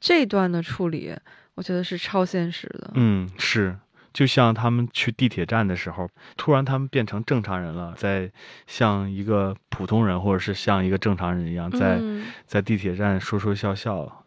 [0.00, 1.14] 这段的处理，
[1.54, 2.92] 我觉得是超现实的。
[2.94, 3.76] 嗯是。
[4.12, 6.06] 就像他们去地铁站的时候，
[6.36, 8.30] 突然他们变成正常人了，在
[8.66, 14.24] 像一个普通人或者是像一个正常人一样，在、嗯在地铁站说说笑笑。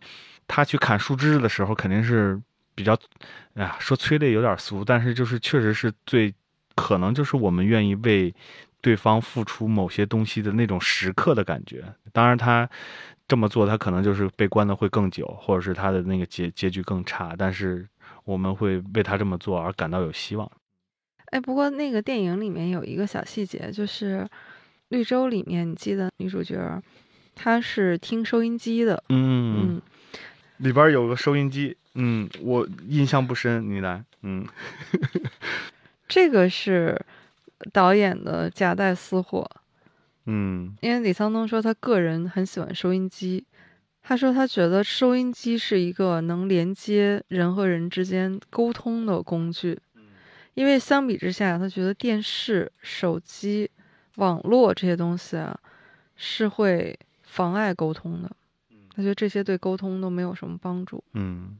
[0.48, 2.42] 他去砍树枝的时候，肯定是
[2.74, 2.98] 比较，
[3.54, 6.34] 哎呀，说催泪有点俗，但是就是确实是最
[6.74, 8.34] 可能就是我们愿意为
[8.86, 11.84] 对方付出某些东西的那种时刻的感觉。
[12.14, 12.70] 当然，他
[13.28, 17.88] 这么做，他可能就是被关的会更久，或者是他的那个结结局更差，但是
[18.26, 20.52] 我们会为他这么做而感到有希望。
[21.32, 24.20] 哎，不过那个电影里面有一个小细节，就是
[24.90, 26.56] 《绿洲》里面，你记得女主角
[27.34, 29.82] 她是听收音机的，嗯，嗯，
[30.58, 34.46] 里边有个收音机，嗯，我印象不深，你来，嗯
[36.08, 37.04] 这个是
[37.74, 39.50] 导演的夹带私货，
[40.26, 43.46] 嗯因为李沧东说他个人很喜欢收音机，
[44.02, 49.80] 他说他觉得收音机是一个能连接人和人之间沟通的工具，
[50.54, 53.70] 因为相比之下，他觉得电视、手机、
[54.16, 55.60] 网络这些东西啊
[56.16, 58.32] 是会妨碍沟通的，
[58.96, 61.04] 他觉得这些对沟通都没有什么帮助。
[61.14, 61.58] 嗯。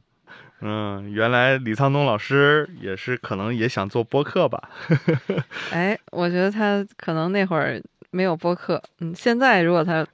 [0.60, 4.70] 嗯，原来李沧东老师也是可能也想做播客吧？
[5.70, 7.80] 哎，我觉得他可能那会儿
[8.10, 10.06] 没有播客，嗯，现在如果他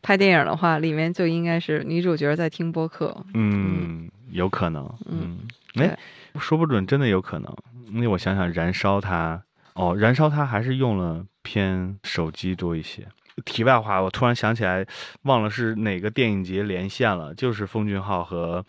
[0.00, 4.84] 拍电影的话，里面就应该是女主角在听播客，嗯，有可能。
[5.06, 5.38] 嗯
[5.74, 5.98] 嗯，哎，
[6.38, 7.52] 说不准真的有可能。
[7.90, 9.42] 因为我想想，燃烧它，
[9.72, 13.08] 哦，燃烧它还是用了偏手机多一些。
[13.44, 14.86] 题外话，我突然想起来，
[15.22, 18.64] 忘了是哪个电影节连线了，就是奉俊昊和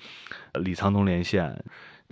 [0.54, 1.64] 呃李沧东连线。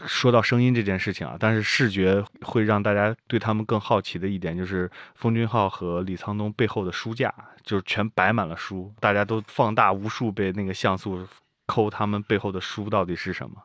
[0.06, 7.34] 说到声音这件事情啊，但是视觉会让大家对他们更好奇的一点，就是奉俊昊和李沧东背后的书架，
[7.64, 11.28] 就是全摆满了书，大家都放大无数倍那个像素
[11.66, 13.56] 抠他们背后的书到底是什么。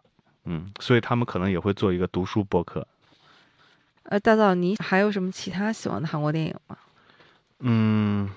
[0.46, 2.88] 嗯，所以他们可能也会做一个读书博客。
[4.04, 6.76] 呃，大道，你还有什么其他喜欢的韩国电影吗？
[7.60, 8.30] 嗯，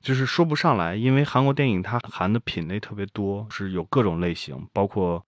[0.00, 5.22] 就是说不上来，因为韩国电影它含的品类特别多，是有各种类型，包括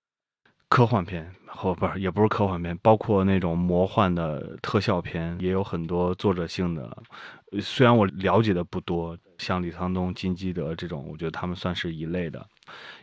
[0.69, 6.97] 科幻片，或不是也不是科幻片，包括那种魔幻的特效片，也有很多作者性的。
[7.61, 12.47] 虽然我了解的不多，像李沧东、金基德这种，我觉得他们算是一类的。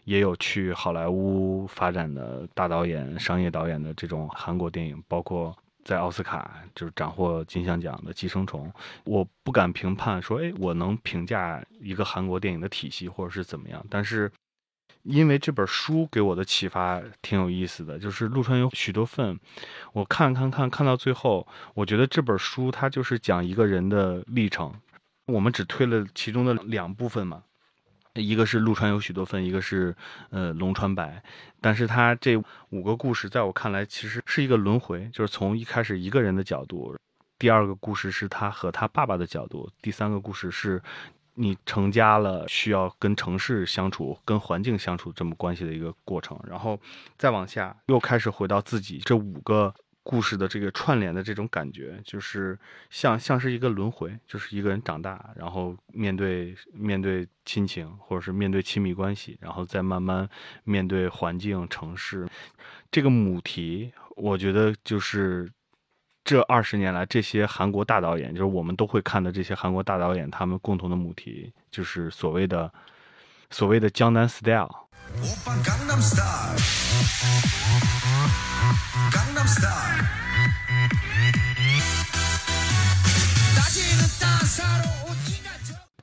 [0.06, 5.56] 也有去好莱坞发展的大导演、商业导演的这种韩国电影，包括
[5.90, 8.68] 在奥斯卡就是斩获金像奖的《寄生虫》。
[9.06, 14.32] 我不敢评判说，哎，我能评价一个韩国电影的体系或者是怎么样，但是
[15.02, 19.40] 因为这本书给我的启发挺有意思的，就是陆川有许多份，
[19.92, 24.72] 我看看看看到最后，我觉得这本书它就是讲一个人的历程，
[25.26, 27.42] 我们只推了其中的两部分嘛。
[28.20, 29.96] 一个是陆川有许多份，一个是
[30.30, 31.24] 呃龙川白，
[31.62, 32.36] 但是他这
[32.70, 36.96] 五个故事在我看来其实是一个轮回，就是从一开始一个人的角度，
[37.38, 40.82] 第二个故事是他和他爸爸的角度，第三个故事是
[41.36, 46.78] 你成家了需要跟城市相处、跟环境相处这么关系的一个过程，然后
[47.18, 49.74] 再往下又开始回到自己这五个
[50.04, 52.58] 故事的这个串联的这种感觉，就是
[52.90, 60.28] 像像是一个轮回，就是一个人长大，然后面对面对亲情，或者是面对亲密关系，然后再慢慢
[60.64, 62.28] 面对环境、城市。
[62.90, 65.48] 这个母题，我觉得就是
[66.24, 72.74] 这二十年来，这些韩国大导演，就是我们都会看的这些韩国大导演，他们共同的母题就是所谓的
[73.52, 74.89] 所谓的江南 style。
[79.48, 80.00] style，style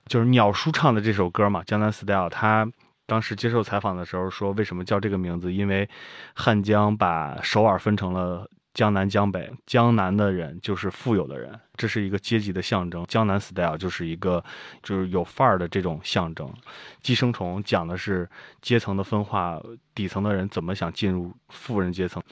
[0.09, 1.63] 就是鸟叔唱的这首歌嘛。
[1.65, 2.67] 江南 style 他
[3.07, 5.89] 当时接受采访的时候说为什么叫这个名字，因为
[6.35, 8.51] 汉江把首尔分成了。
[8.77, 13.07] 江南、江北，江南的人就是富有的人，这是一个阶级的象征。
[13.09, 14.45] 江南 Style 就是一个
[14.83, 16.53] 就是有范儿的这种象征。
[17.01, 18.29] 寄生虫讲的是
[18.61, 19.59] 阶层的分化，
[19.95, 22.23] 底层的人怎么想进入富人阶层。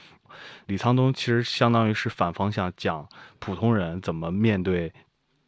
[0.67, 4.93] 李沧东其实相当于是反方向讲普通人怎么面对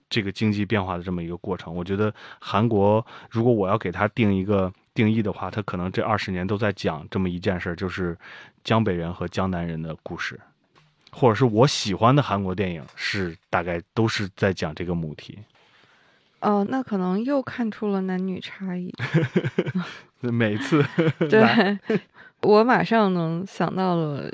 [0.08, 1.74] 这个经济变化的这么一个过程。
[1.74, 8.16] 我觉得韩国如果我要给他定一个定义的话，他可能这二十年都在讲这么一件事儿，就是
[8.64, 10.40] 江北人和江南人的故事，
[11.18, 15.38] 或者是我喜欢的韩国电影是大概都是在讲这个母题。
[16.40, 18.92] 哦，那可能又看出了男女差异。
[20.20, 22.00] 每次来对，
[22.42, 24.30] 我马上能想到了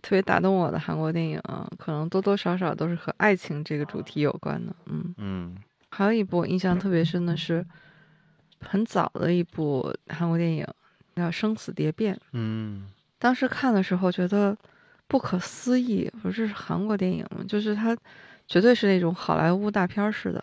[0.00, 4.74] 特别打动我的韩国电影啊，可能多多少少都是和爱情这个主题有关的。
[4.86, 5.56] 嗯，嗯
[5.90, 7.64] 还有一部我印象特别深的是
[8.60, 10.66] 很早的一部韩国电影，
[11.14, 12.14] 叫《生死蝶变》。
[12.32, 12.88] 嗯
[13.18, 14.56] 当时看的时候觉得
[15.10, 17.44] 不可思议，我说这是韩国电影吗？
[17.48, 17.96] 就是它
[18.46, 20.42] 绝对是那种好莱坞大片儿似的，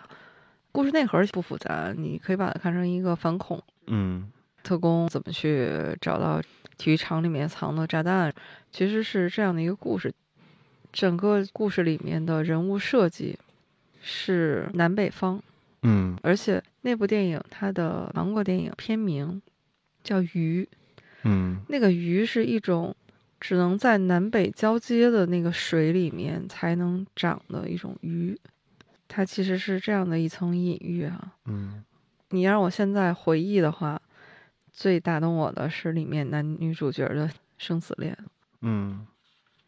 [0.73, 4.29] 故事内核不复杂，你可以把它看成一个反恐嗯。
[4.63, 6.41] 特工怎么去找到
[6.77, 8.33] 体育场里面藏的炸弹，
[8.69, 10.13] 其实是这样的一个故事。
[10.91, 13.39] 整个故事里面的人物设计
[14.01, 15.41] 是南北方，
[15.83, 16.17] 嗯。
[16.21, 19.41] 而且那部电影它的韩国电影片名
[20.03, 20.67] 叫《鱼》，
[21.23, 21.61] 嗯。
[21.69, 22.93] 那个鱼是一种
[23.39, 28.39] 只能在南北交接的那个水里面才能长的一种鱼，
[29.07, 31.33] 它其实是这样的一层隐喻啊。
[31.45, 31.83] 嗯
[32.29, 34.01] 你让我现在回忆的话，
[34.73, 38.17] 最打动我的是里面男女主角的生死恋。
[38.59, 39.07] 嗯，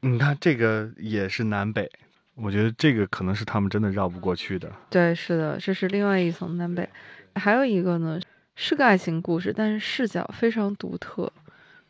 [0.01, 1.89] 你看这个也是南北，
[2.35, 4.69] 我觉得这个可能是他们真的绕不过去的。
[4.89, 6.89] 对，是的，这是另外一层南北。
[7.35, 8.19] 还有一个呢，
[8.55, 11.31] 是个爱情故事，但是视角非常独特，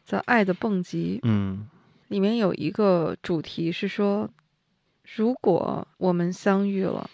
[0.10, 1.18] 叫《爱的蹦极》。
[1.24, 1.68] 嗯
[2.08, 4.28] 里面有一个主题是说，
[5.16, 7.08] 如果我们相遇了，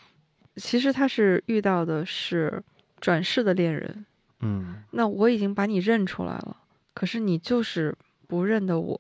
[0.55, 2.63] 其实他是遇到的是
[3.01, 4.05] 转世的恋人。
[4.39, 6.55] 嗯那我已经把你认出来了，
[6.93, 7.93] 可是你就是
[8.25, 8.97] 不认得我，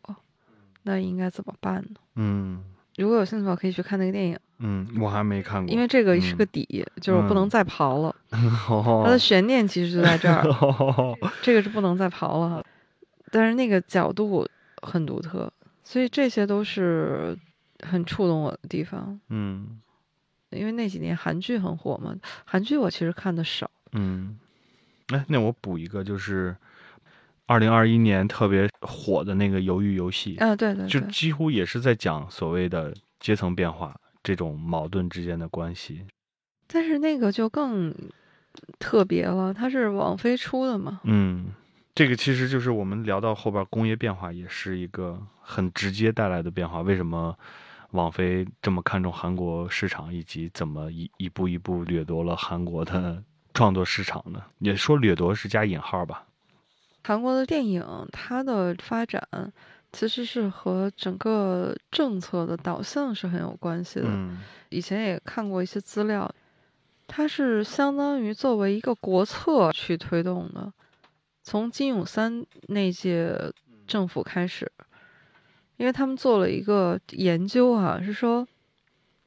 [0.83, 1.95] 那应该怎么办呢？
[2.15, 2.61] 嗯
[2.97, 8.13] 如果有兴趣的话，可以去看那个电影，嗯，我还没看过，因为这个是嗯个底，就是我不能再刨了。
[8.67, 10.43] 哦它的悬念其实就在这儿，
[11.41, 12.65] 这个是不能再刨了哈。
[13.31, 14.47] 但是那个角度
[14.81, 15.51] 很独特，
[15.83, 17.37] 所以这些都是
[17.79, 19.19] 很触动我的地方。
[19.29, 19.79] 嗯
[20.51, 22.15] 因为那几年韩剧很火嘛，
[22.45, 23.69] 韩剧我其实看的少。
[23.91, 24.39] 嗯，
[25.07, 26.55] 哎，那我补一个，就是
[27.45, 36.05] 二零二一年特别火的那个《鱿鱼游戏》，啊，对对对，就几乎也是在讲所谓的阶层变化这种矛盾之间的关系。
[36.67, 37.93] 但是那个就更
[38.79, 41.01] 特别了，它是网飞出的嘛。
[41.03, 41.47] 嗯，
[41.95, 46.81] 这个其实就是我们聊到后边工业变化，也是一个很直接带来的变化。
[46.81, 47.37] 为什么
[47.91, 53.23] 网飞这么看重韩国市场，以及怎么一一步一步掠夺了韩国的
[53.55, 54.43] 创作市场呢？
[54.59, 56.25] 也说掠夺是加引号吧。
[57.05, 59.25] 韩国的电影它的发展
[59.93, 64.07] 其实是和整个政策的导向是很有关系的。
[64.09, 66.29] 嗯以前也看过一些资料，
[67.07, 70.73] 它是相当于作为一个国策去推动的。
[71.45, 73.53] 从金泳三那届
[73.85, 74.69] 政府开始，
[75.77, 78.47] 因为他们做了一个研究啊，是说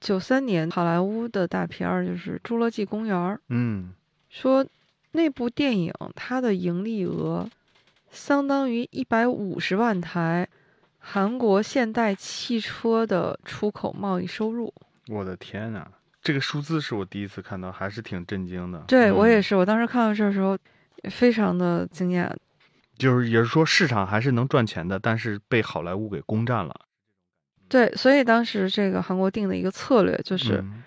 [0.01, 3.16] 九三年好莱坞的大片儿就是《侏罗纪公园》，
[3.51, 3.95] 嗯
[4.29, 4.66] 说
[5.12, 7.49] 那部电影它的盈利额
[8.11, 10.49] 相当于一百五十万台
[10.99, 14.75] 韩国现代汽车的出口贸易收入。
[15.07, 15.87] 我的天呐，
[16.21, 18.81] 这个数字是我第一次看到，还是挺震惊的。
[18.89, 20.59] 对、我也嗯，是，我当时看到这儿的时候，
[21.11, 22.30] 非常的惊讶。
[22.96, 26.74] 就是也是说市场还是能赚钱的，但是被好莱坞给攻占了。
[27.68, 30.82] 对，所以当时这个韩国定的一个策略就是嗯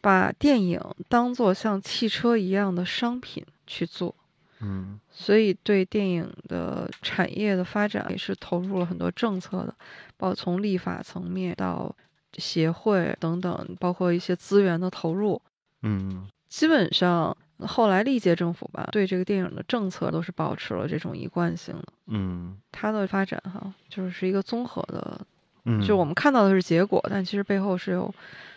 [0.00, 4.14] 把电影当做像汽车一样的商品去做，
[4.60, 9.74] 嗯所以对电影的产业的发展也是投入了很多政策的，
[10.16, 11.94] 包括从立法层面到
[12.38, 15.42] 协会等等，包括一些资源的投入。
[15.82, 17.36] 嗯基本上
[17.66, 21.92] 后来历届政府吧，对这个电影的政策都是保持了这种一贯性的。
[22.06, 25.20] 嗯它的发展哈，就是一个综合的
[25.64, 28.12] 嗯，就我们看到的是结果，但其实背后是有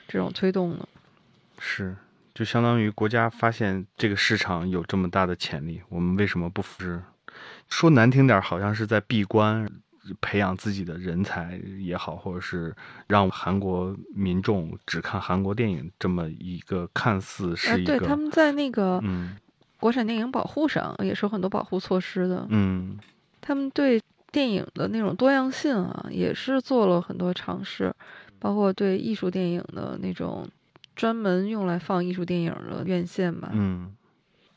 [0.07, 0.87] 这种推动的。
[1.59, 1.95] 是，
[2.33, 7.01] 就相当于国家发现这个市场有这么大的潜力，我们为什么不扶持？
[7.69, 9.69] 说难听点，好像是在闭关
[10.21, 12.75] 培养自己的人才也好，或者是
[13.07, 19.35] 让韩国民众只看韩国电影这么一个看似呃是，一个，对，他们在那个嗯
[19.79, 22.45] 国产电影保护上也是有很多保护措施的。
[22.49, 22.97] 嗯
[23.41, 24.01] 他们对
[24.31, 27.93] 电影的那种多样性啊，也是做了很多尝试，
[28.39, 30.47] 包括对艺术电影的那种
[30.95, 33.49] 专门用来放艺术电影的院线吧。
[33.53, 33.95] 嗯，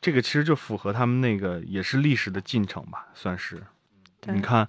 [0.01, 3.61] 这个其实就符合他们那个也是历史的进程吧，算是。
[4.27, 4.67] 你看，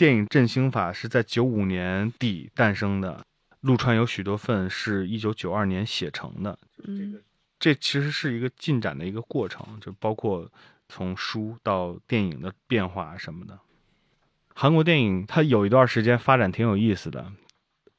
[0.00, 3.22] 电影振兴法是在九五年底诞生的，
[3.60, 6.58] 陆川有许多份是一九九二年写成的。
[6.84, 7.20] 嗯，
[7.58, 10.50] 这其实是一个进展的一个过程，就包括
[10.88, 13.58] 从书到电影的变化什么的。
[14.54, 17.30] 韩国电影它有一段时间发展挺有意思的，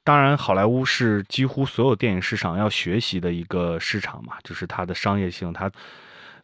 [0.04, 5.72] 当然好莱坞是几乎所有电影市场要学习的一个市场嘛，就是它的商业性，它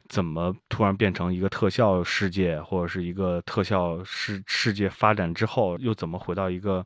[0.10, 6.86] 怎么突然变成一个特效世界，或者是一个特效世世界发展之后，又怎么回到一个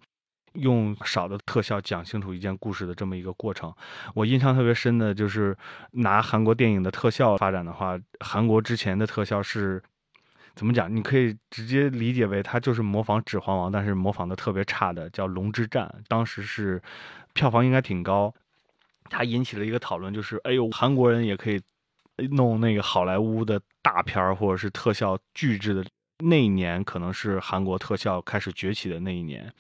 [0.54, 3.74] 用少的特效讲清楚一件故事的这么一个过程。
[4.14, 5.56] 我印象特别深的就是
[5.92, 9.82] 拿韩国电影的特效发展的话，韩国之前的特效是
[10.56, 10.94] 怎么讲？
[10.94, 15.88] 你可以直接理解为它就是模仿《指环王》，但是模仿的特别差的，叫《龙之战》。
[16.10, 16.82] 当时是
[17.34, 18.34] 票房应该挺高，
[19.10, 21.62] 它引起了一个讨论，就是哎呦，韩国人也可以
[22.32, 25.86] 弄那个好莱坞的大片儿或者是特效巨制的。
[26.24, 29.52] 那一年可能是韩国特效开始崛起的那一年，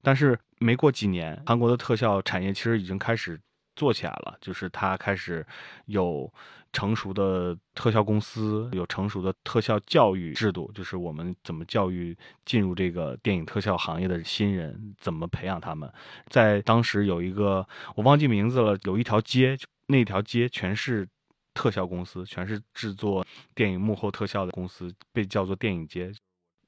[0.00, 3.40] 但是没过几年，韩国的特效产业其实已经开始
[3.74, 5.44] 做起来了，就是它开始
[5.86, 6.32] 有
[6.72, 15.92] 成熟的特效公司，有成熟的特效教育制度，就是我们怎么教育进入这个电影特效行业的新人，怎么培养他们。
[16.28, 19.58] 在当时有一个我忘记名字了，有一条街，
[19.88, 21.08] 那条街全是
[21.54, 23.24] 特效公司，全是制作
[23.54, 26.12] 电影幕后特效的公司，被叫做电影街。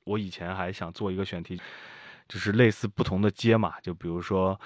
[0.05, 1.61] 我以前还想做一个选题，
[2.29, 4.59] 就是类似不同的街嘛，就比如说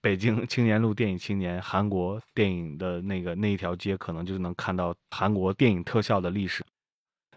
[0.00, 6.64] 北京青年路电影青年，韩国电影的那个那一条街，可能就能看到韩国电影特效的历史。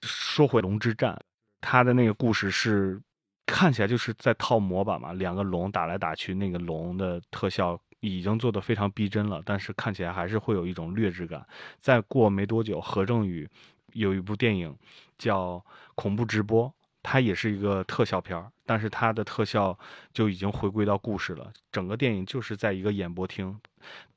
[0.03, 1.13] 说回《龙之战》，
[1.59, 3.01] 它的那个故事是
[3.47, 11.47] 看起来就是在套模板嘛，两个龙打来打去，那个龙的特效已经做得非常逼真了，但是看起来还是会有一种劣质感。
[11.79, 13.49] 再过没多久，何正宇
[13.93, 14.75] 有一部电影
[15.17, 15.55] 叫
[15.95, 16.67] 《恐怖直播》。
[17.03, 19.75] 它也是一个特效片，但是它的特效
[20.13, 21.51] 就已经回归到故事了。
[21.71, 23.59] 整个电影就是在一个演播厅，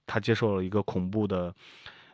[0.07, 1.55] 他接受了一个恐怖的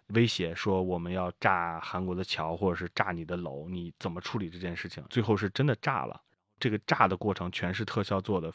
[0.09, 5.03] 威胁，说我们要炸韩国的桥，或者是炸你的楼，你怎么处理这件事情？
[5.11, 6.21] 最后是真的炸了，
[6.61, 8.53] 这个炸的过程全是特效做的，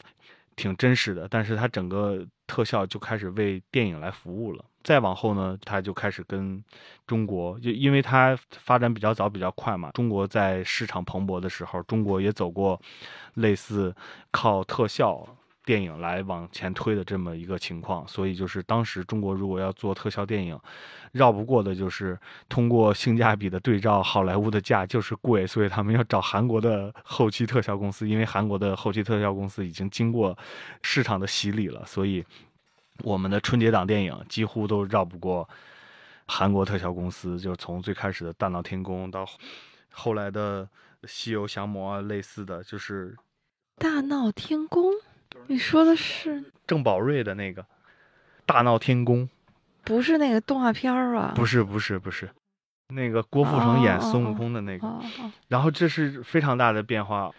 [0.56, 1.28] 挺真实的。
[1.30, 4.64] 但是它整个特效就开始为电影来服务了。
[4.84, 6.64] 再往后呢，它就开始跟
[7.08, 9.90] 中国，就因为它发展比较早、比较快嘛。
[9.92, 12.80] 中国在市场蓬勃的时候，中国也走过
[13.34, 13.96] 类似
[14.32, 15.28] 靠特效
[15.66, 18.08] 电影来往前推的这么一个情况。
[18.08, 20.60] 所以就是当时中国如果要做特效电影，
[21.12, 30.38] 绕不过的就是通过性价比的对照，好莱坞的价就是贵，所以他们要找韩国的后期特效公司，因为韩国的后期特效公司已经经过
[30.82, 32.24] 市场的洗礼了，所以。
[33.04, 35.50] 我们的春节档电影几乎都绕不过
[36.28, 39.28] 韩国特效公司，就是从最开始的《大闹天宫》到
[39.92, 40.64] 后来的
[41.06, 43.14] 《西游降魔》，类似的就是
[43.76, 44.94] 大闹天宫，
[45.48, 47.62] 你说的是郑宝瑞的那个
[48.46, 49.28] 《大闹天宫》，
[49.84, 51.34] 不是那个动画片儿啊？
[51.36, 52.30] 不是不是不是，
[52.90, 54.88] 那个郭富城演孙悟哦空的那个。
[54.88, 57.32] 哦哦，然后这是非常大的变化。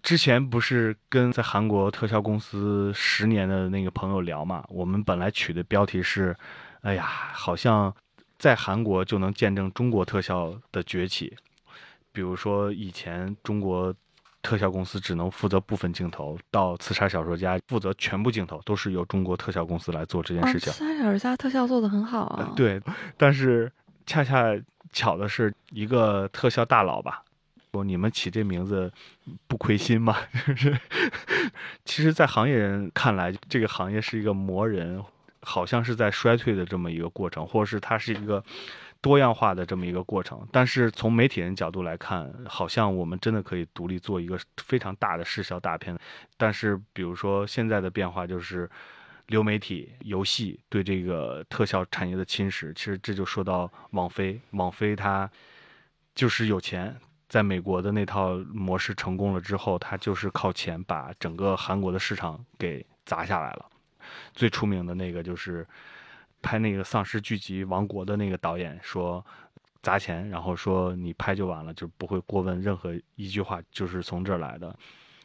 [0.00, 4.64] 之前不是跟在韩国特效公司十年的那个朋友聊嘛？
[4.68, 6.36] 我们本来取的标题是，
[6.82, 7.92] 哎呀，好像
[8.38, 11.36] 在韩国就能见证中国特效的崛起。
[12.12, 13.92] 比如说以前中国
[14.48, 20.72] 特效公司只能负责部分镜头，到《刺杀小说家》负责全部镜头，都是由中国特效公司来做这件事情。
[20.72, 22.80] 刺杀小说家特效做的很好啊。，对，
[23.18, 23.70] 但是
[24.06, 24.56] 恰恰
[24.90, 27.22] 巧的是，一个特效大佬吧，
[27.72, 28.90] 说你们起这名字
[29.46, 30.16] 不亏心吗？
[30.48, 30.80] 就是，
[31.84, 35.04] 其实，在行业人看来，这个行业是一个磨人，
[35.42, 38.42] 好像是在衰退的这么一个过程，或者是它是一个
[39.00, 40.46] 多样化的这么一个过程。
[40.52, 45.98] 但是从媒体人角度来看，好像我们真的可以独立做一个非常大的视效大片。
[46.36, 48.70] 但是，比如说现在的变化就是。
[49.28, 55.30] 流媒体、游戏对这个特效产业的侵蚀，其实这就说到网飞，网飞它
[56.14, 56.96] 就是有钱，
[57.28, 63.66] 在美国的那套模式成功了之后，他就是靠钱把整个韩国的市场给砸下来了。
[64.32, 65.66] 最出名的那个就是
[66.42, 69.24] 拍那个丧尸剧集《王国》的那个导演说
[69.82, 74.76] 砸钱，然后说你拍就完了，就不会过问任何一句话，就是从这儿来的。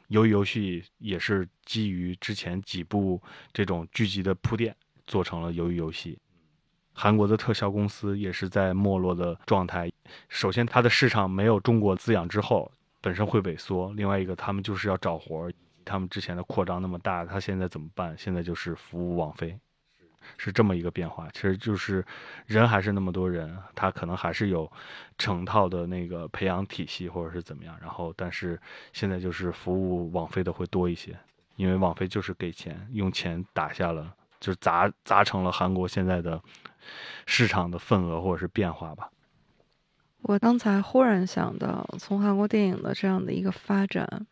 [0.09, 4.75] 鱿鱼游戏也是基于之前几部这种剧集的铺垫，
[5.07, 6.19] 做成了鱿鱼游戏。
[6.93, 9.91] 韩国的特效公司也是在没落的状态。
[10.29, 15.53] 首先，它的市场没有中国滋养之后，本身会萎缩；另外一个，他们就是要找活儿，
[15.83, 18.15] 他们之前的扩张那么大，他现在怎么办？
[18.15, 19.57] 现在就是服务网飞，
[20.37, 21.29] 是这么一个变化。
[21.33, 22.05] 其实就是
[22.45, 24.71] 人还是那么多人，他可能还是有
[25.17, 27.77] 成套的那个培养体系或者是怎么样。
[27.81, 28.59] 然后，但是
[28.91, 31.17] 现在就是服务网飞的会多一些，
[31.55, 36.41] 因为网飞就是给钱，用钱打下了，就是砸砸成了韩国现在的
[37.25, 39.09] 市场的份额或者是变化吧。
[40.21, 44.25] 我刚才忽然想到，从韩国电影的这样的一个发展，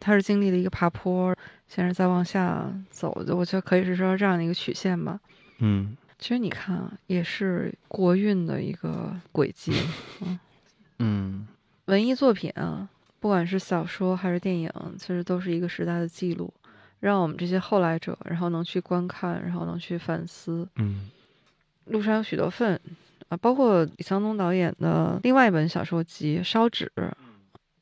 [0.00, 1.34] 它是经历了一个爬坡，
[1.68, 5.20] 现在再往下走，我觉得可以是说这样的一个曲线吧。
[5.58, 9.72] 嗯其实你看啊，也是国运的一个轨迹。
[10.20, 10.38] 嗯，
[10.98, 11.48] 嗯
[11.86, 12.88] 文艺作品啊，
[13.20, 16.52] 不管是小说还是电影，其实都是一个时代的记录，
[17.00, 20.66] 让我们这些后来者，然后能去观看，然后能去反思。
[20.76, 21.10] 嗯
[21.86, 22.80] 路上有许多份
[23.28, 26.90] 啊，包括李沧东导演的另外一本小说集《烧纸》，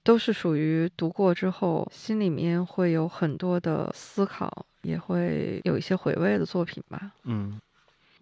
[0.03, 7.13] 都是属于读过之后心里面会有很多的思考，也会有一些回味的作品吧。
[7.25, 7.61] 嗯。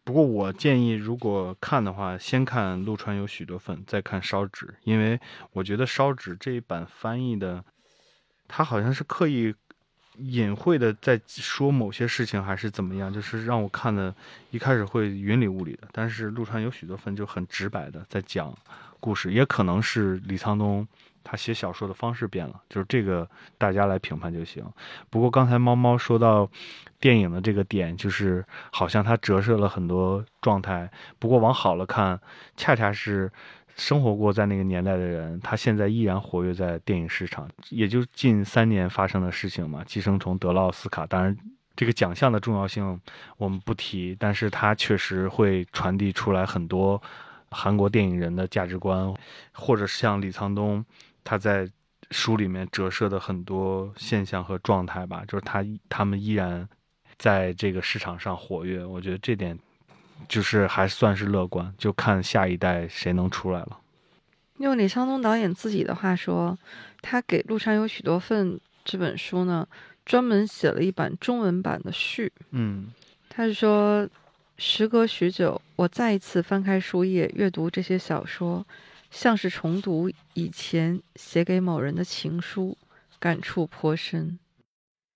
[0.02, 5.20] 不过我建议，如果看的话，先看《陆川有许多份》，再看《烧纸》，因为
[5.52, 7.62] 我觉得《烧纸》这一版翻译的，
[8.48, 9.54] 他好像是刻意
[10.16, 14.12] 隐晦的在说某些事情，还是怎么样，就是让我看的
[14.50, 15.86] 一开始会云里雾里的。
[15.92, 18.52] 但是陆川有许多份就很直白的在讲
[18.98, 20.88] 故事，也可能是李沧东
[21.22, 24.64] 他写小说的方式变了，就是这个大家来评判就行。
[25.08, 26.48] 不过刚才猫猫说到
[26.98, 30.90] 电影的这个点，就是好像它折射了很多状态。
[31.18, 32.20] 不过往好了看，
[32.56, 33.30] 恰恰是
[33.76, 37.48] 生活过在那个年代的人，他现在依然活跃在电影市场。
[37.70, 41.36] 也就近三年发生的事情嘛，《寄生虫》得了奥斯卡，当然。
[41.76, 43.00] 这个奖项的重要性
[43.38, 47.00] 我们不提，但是它确实会传递出来很多
[47.50, 49.14] 韩国电影人的价值观，
[49.54, 50.84] 或者是像李沧东
[51.24, 51.68] 他在
[52.10, 56.68] 书里面折射的很多现象和状态吧，就是他他们依然
[57.18, 59.58] 在这个市场上活跃，我觉得这点
[60.28, 63.78] 就是还算是乐观，就看下一代谁能出来了。
[64.58, 66.58] 用李沧东导演自己的话说，
[67.00, 68.54] 他给《路上有许多份》
[68.84, 69.66] 这本书呢，
[70.04, 72.32] 专门写了一版中文版的序。
[72.50, 72.88] 嗯
[73.28, 74.06] 他是说，
[74.58, 78.66] 时隔许久，我再一次翻开书页，阅读这些小说，
[79.10, 82.78] 像是重读以前写给某人的情书，
[83.18, 84.38] 感触颇深。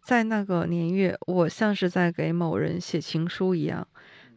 [0.03, 3.89] 在那个年月，我像是在给某人写情书一样，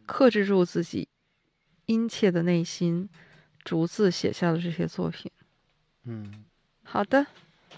[0.06, 1.08] 克制住自己
[1.86, 3.08] 殷切的内心，
[3.64, 5.30] 逐字写下了这些作品。
[6.04, 6.44] 嗯，
[6.84, 7.26] 好的，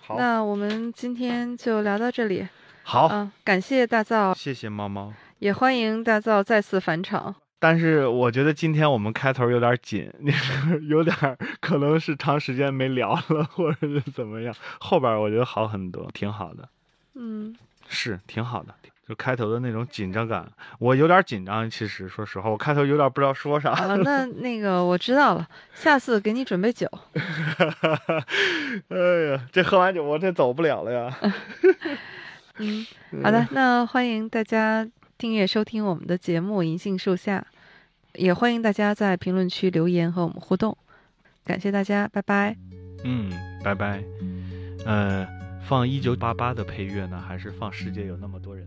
[0.02, 2.46] 好，那我们今天就聊到这里。
[2.84, 5.12] 好，嗯，感谢大造，谢谢猫猫。
[5.40, 7.34] 也欢迎大造再次返场。
[7.60, 10.10] 但是我觉得今天我们开头有点紧，
[10.88, 14.52] 有点儿可能是长时间没聊了，或者是怎么样。
[14.80, 16.68] 后边儿我觉得好很多，挺好的，
[17.14, 17.54] 嗯，
[17.88, 18.74] 是挺好的。
[19.06, 20.48] 就开头的那种紧张感，
[20.78, 21.68] 我有点紧张。
[21.68, 23.74] 其实说实话，我开头有点不知道说啥。
[23.74, 26.88] 好了，那那个我知道了，下次给你准备酒。
[28.88, 28.96] 哎
[29.32, 31.18] 呀，这喝完酒我这走不了了呀。
[32.58, 32.86] 嗯，
[33.20, 37.44] 好的，那欢迎大家订阅收听我们的节目《银杏树下》，
[38.14, 40.76] 也欢迎大家在评论区留言和我们互动，
[41.44, 42.56] 感谢大家，拜拜。
[43.04, 43.30] 嗯，
[43.62, 44.02] 拜拜。
[44.84, 45.26] 呃，
[45.68, 48.66] 放一九八八的配乐呢，还是放《世界有那么多人》？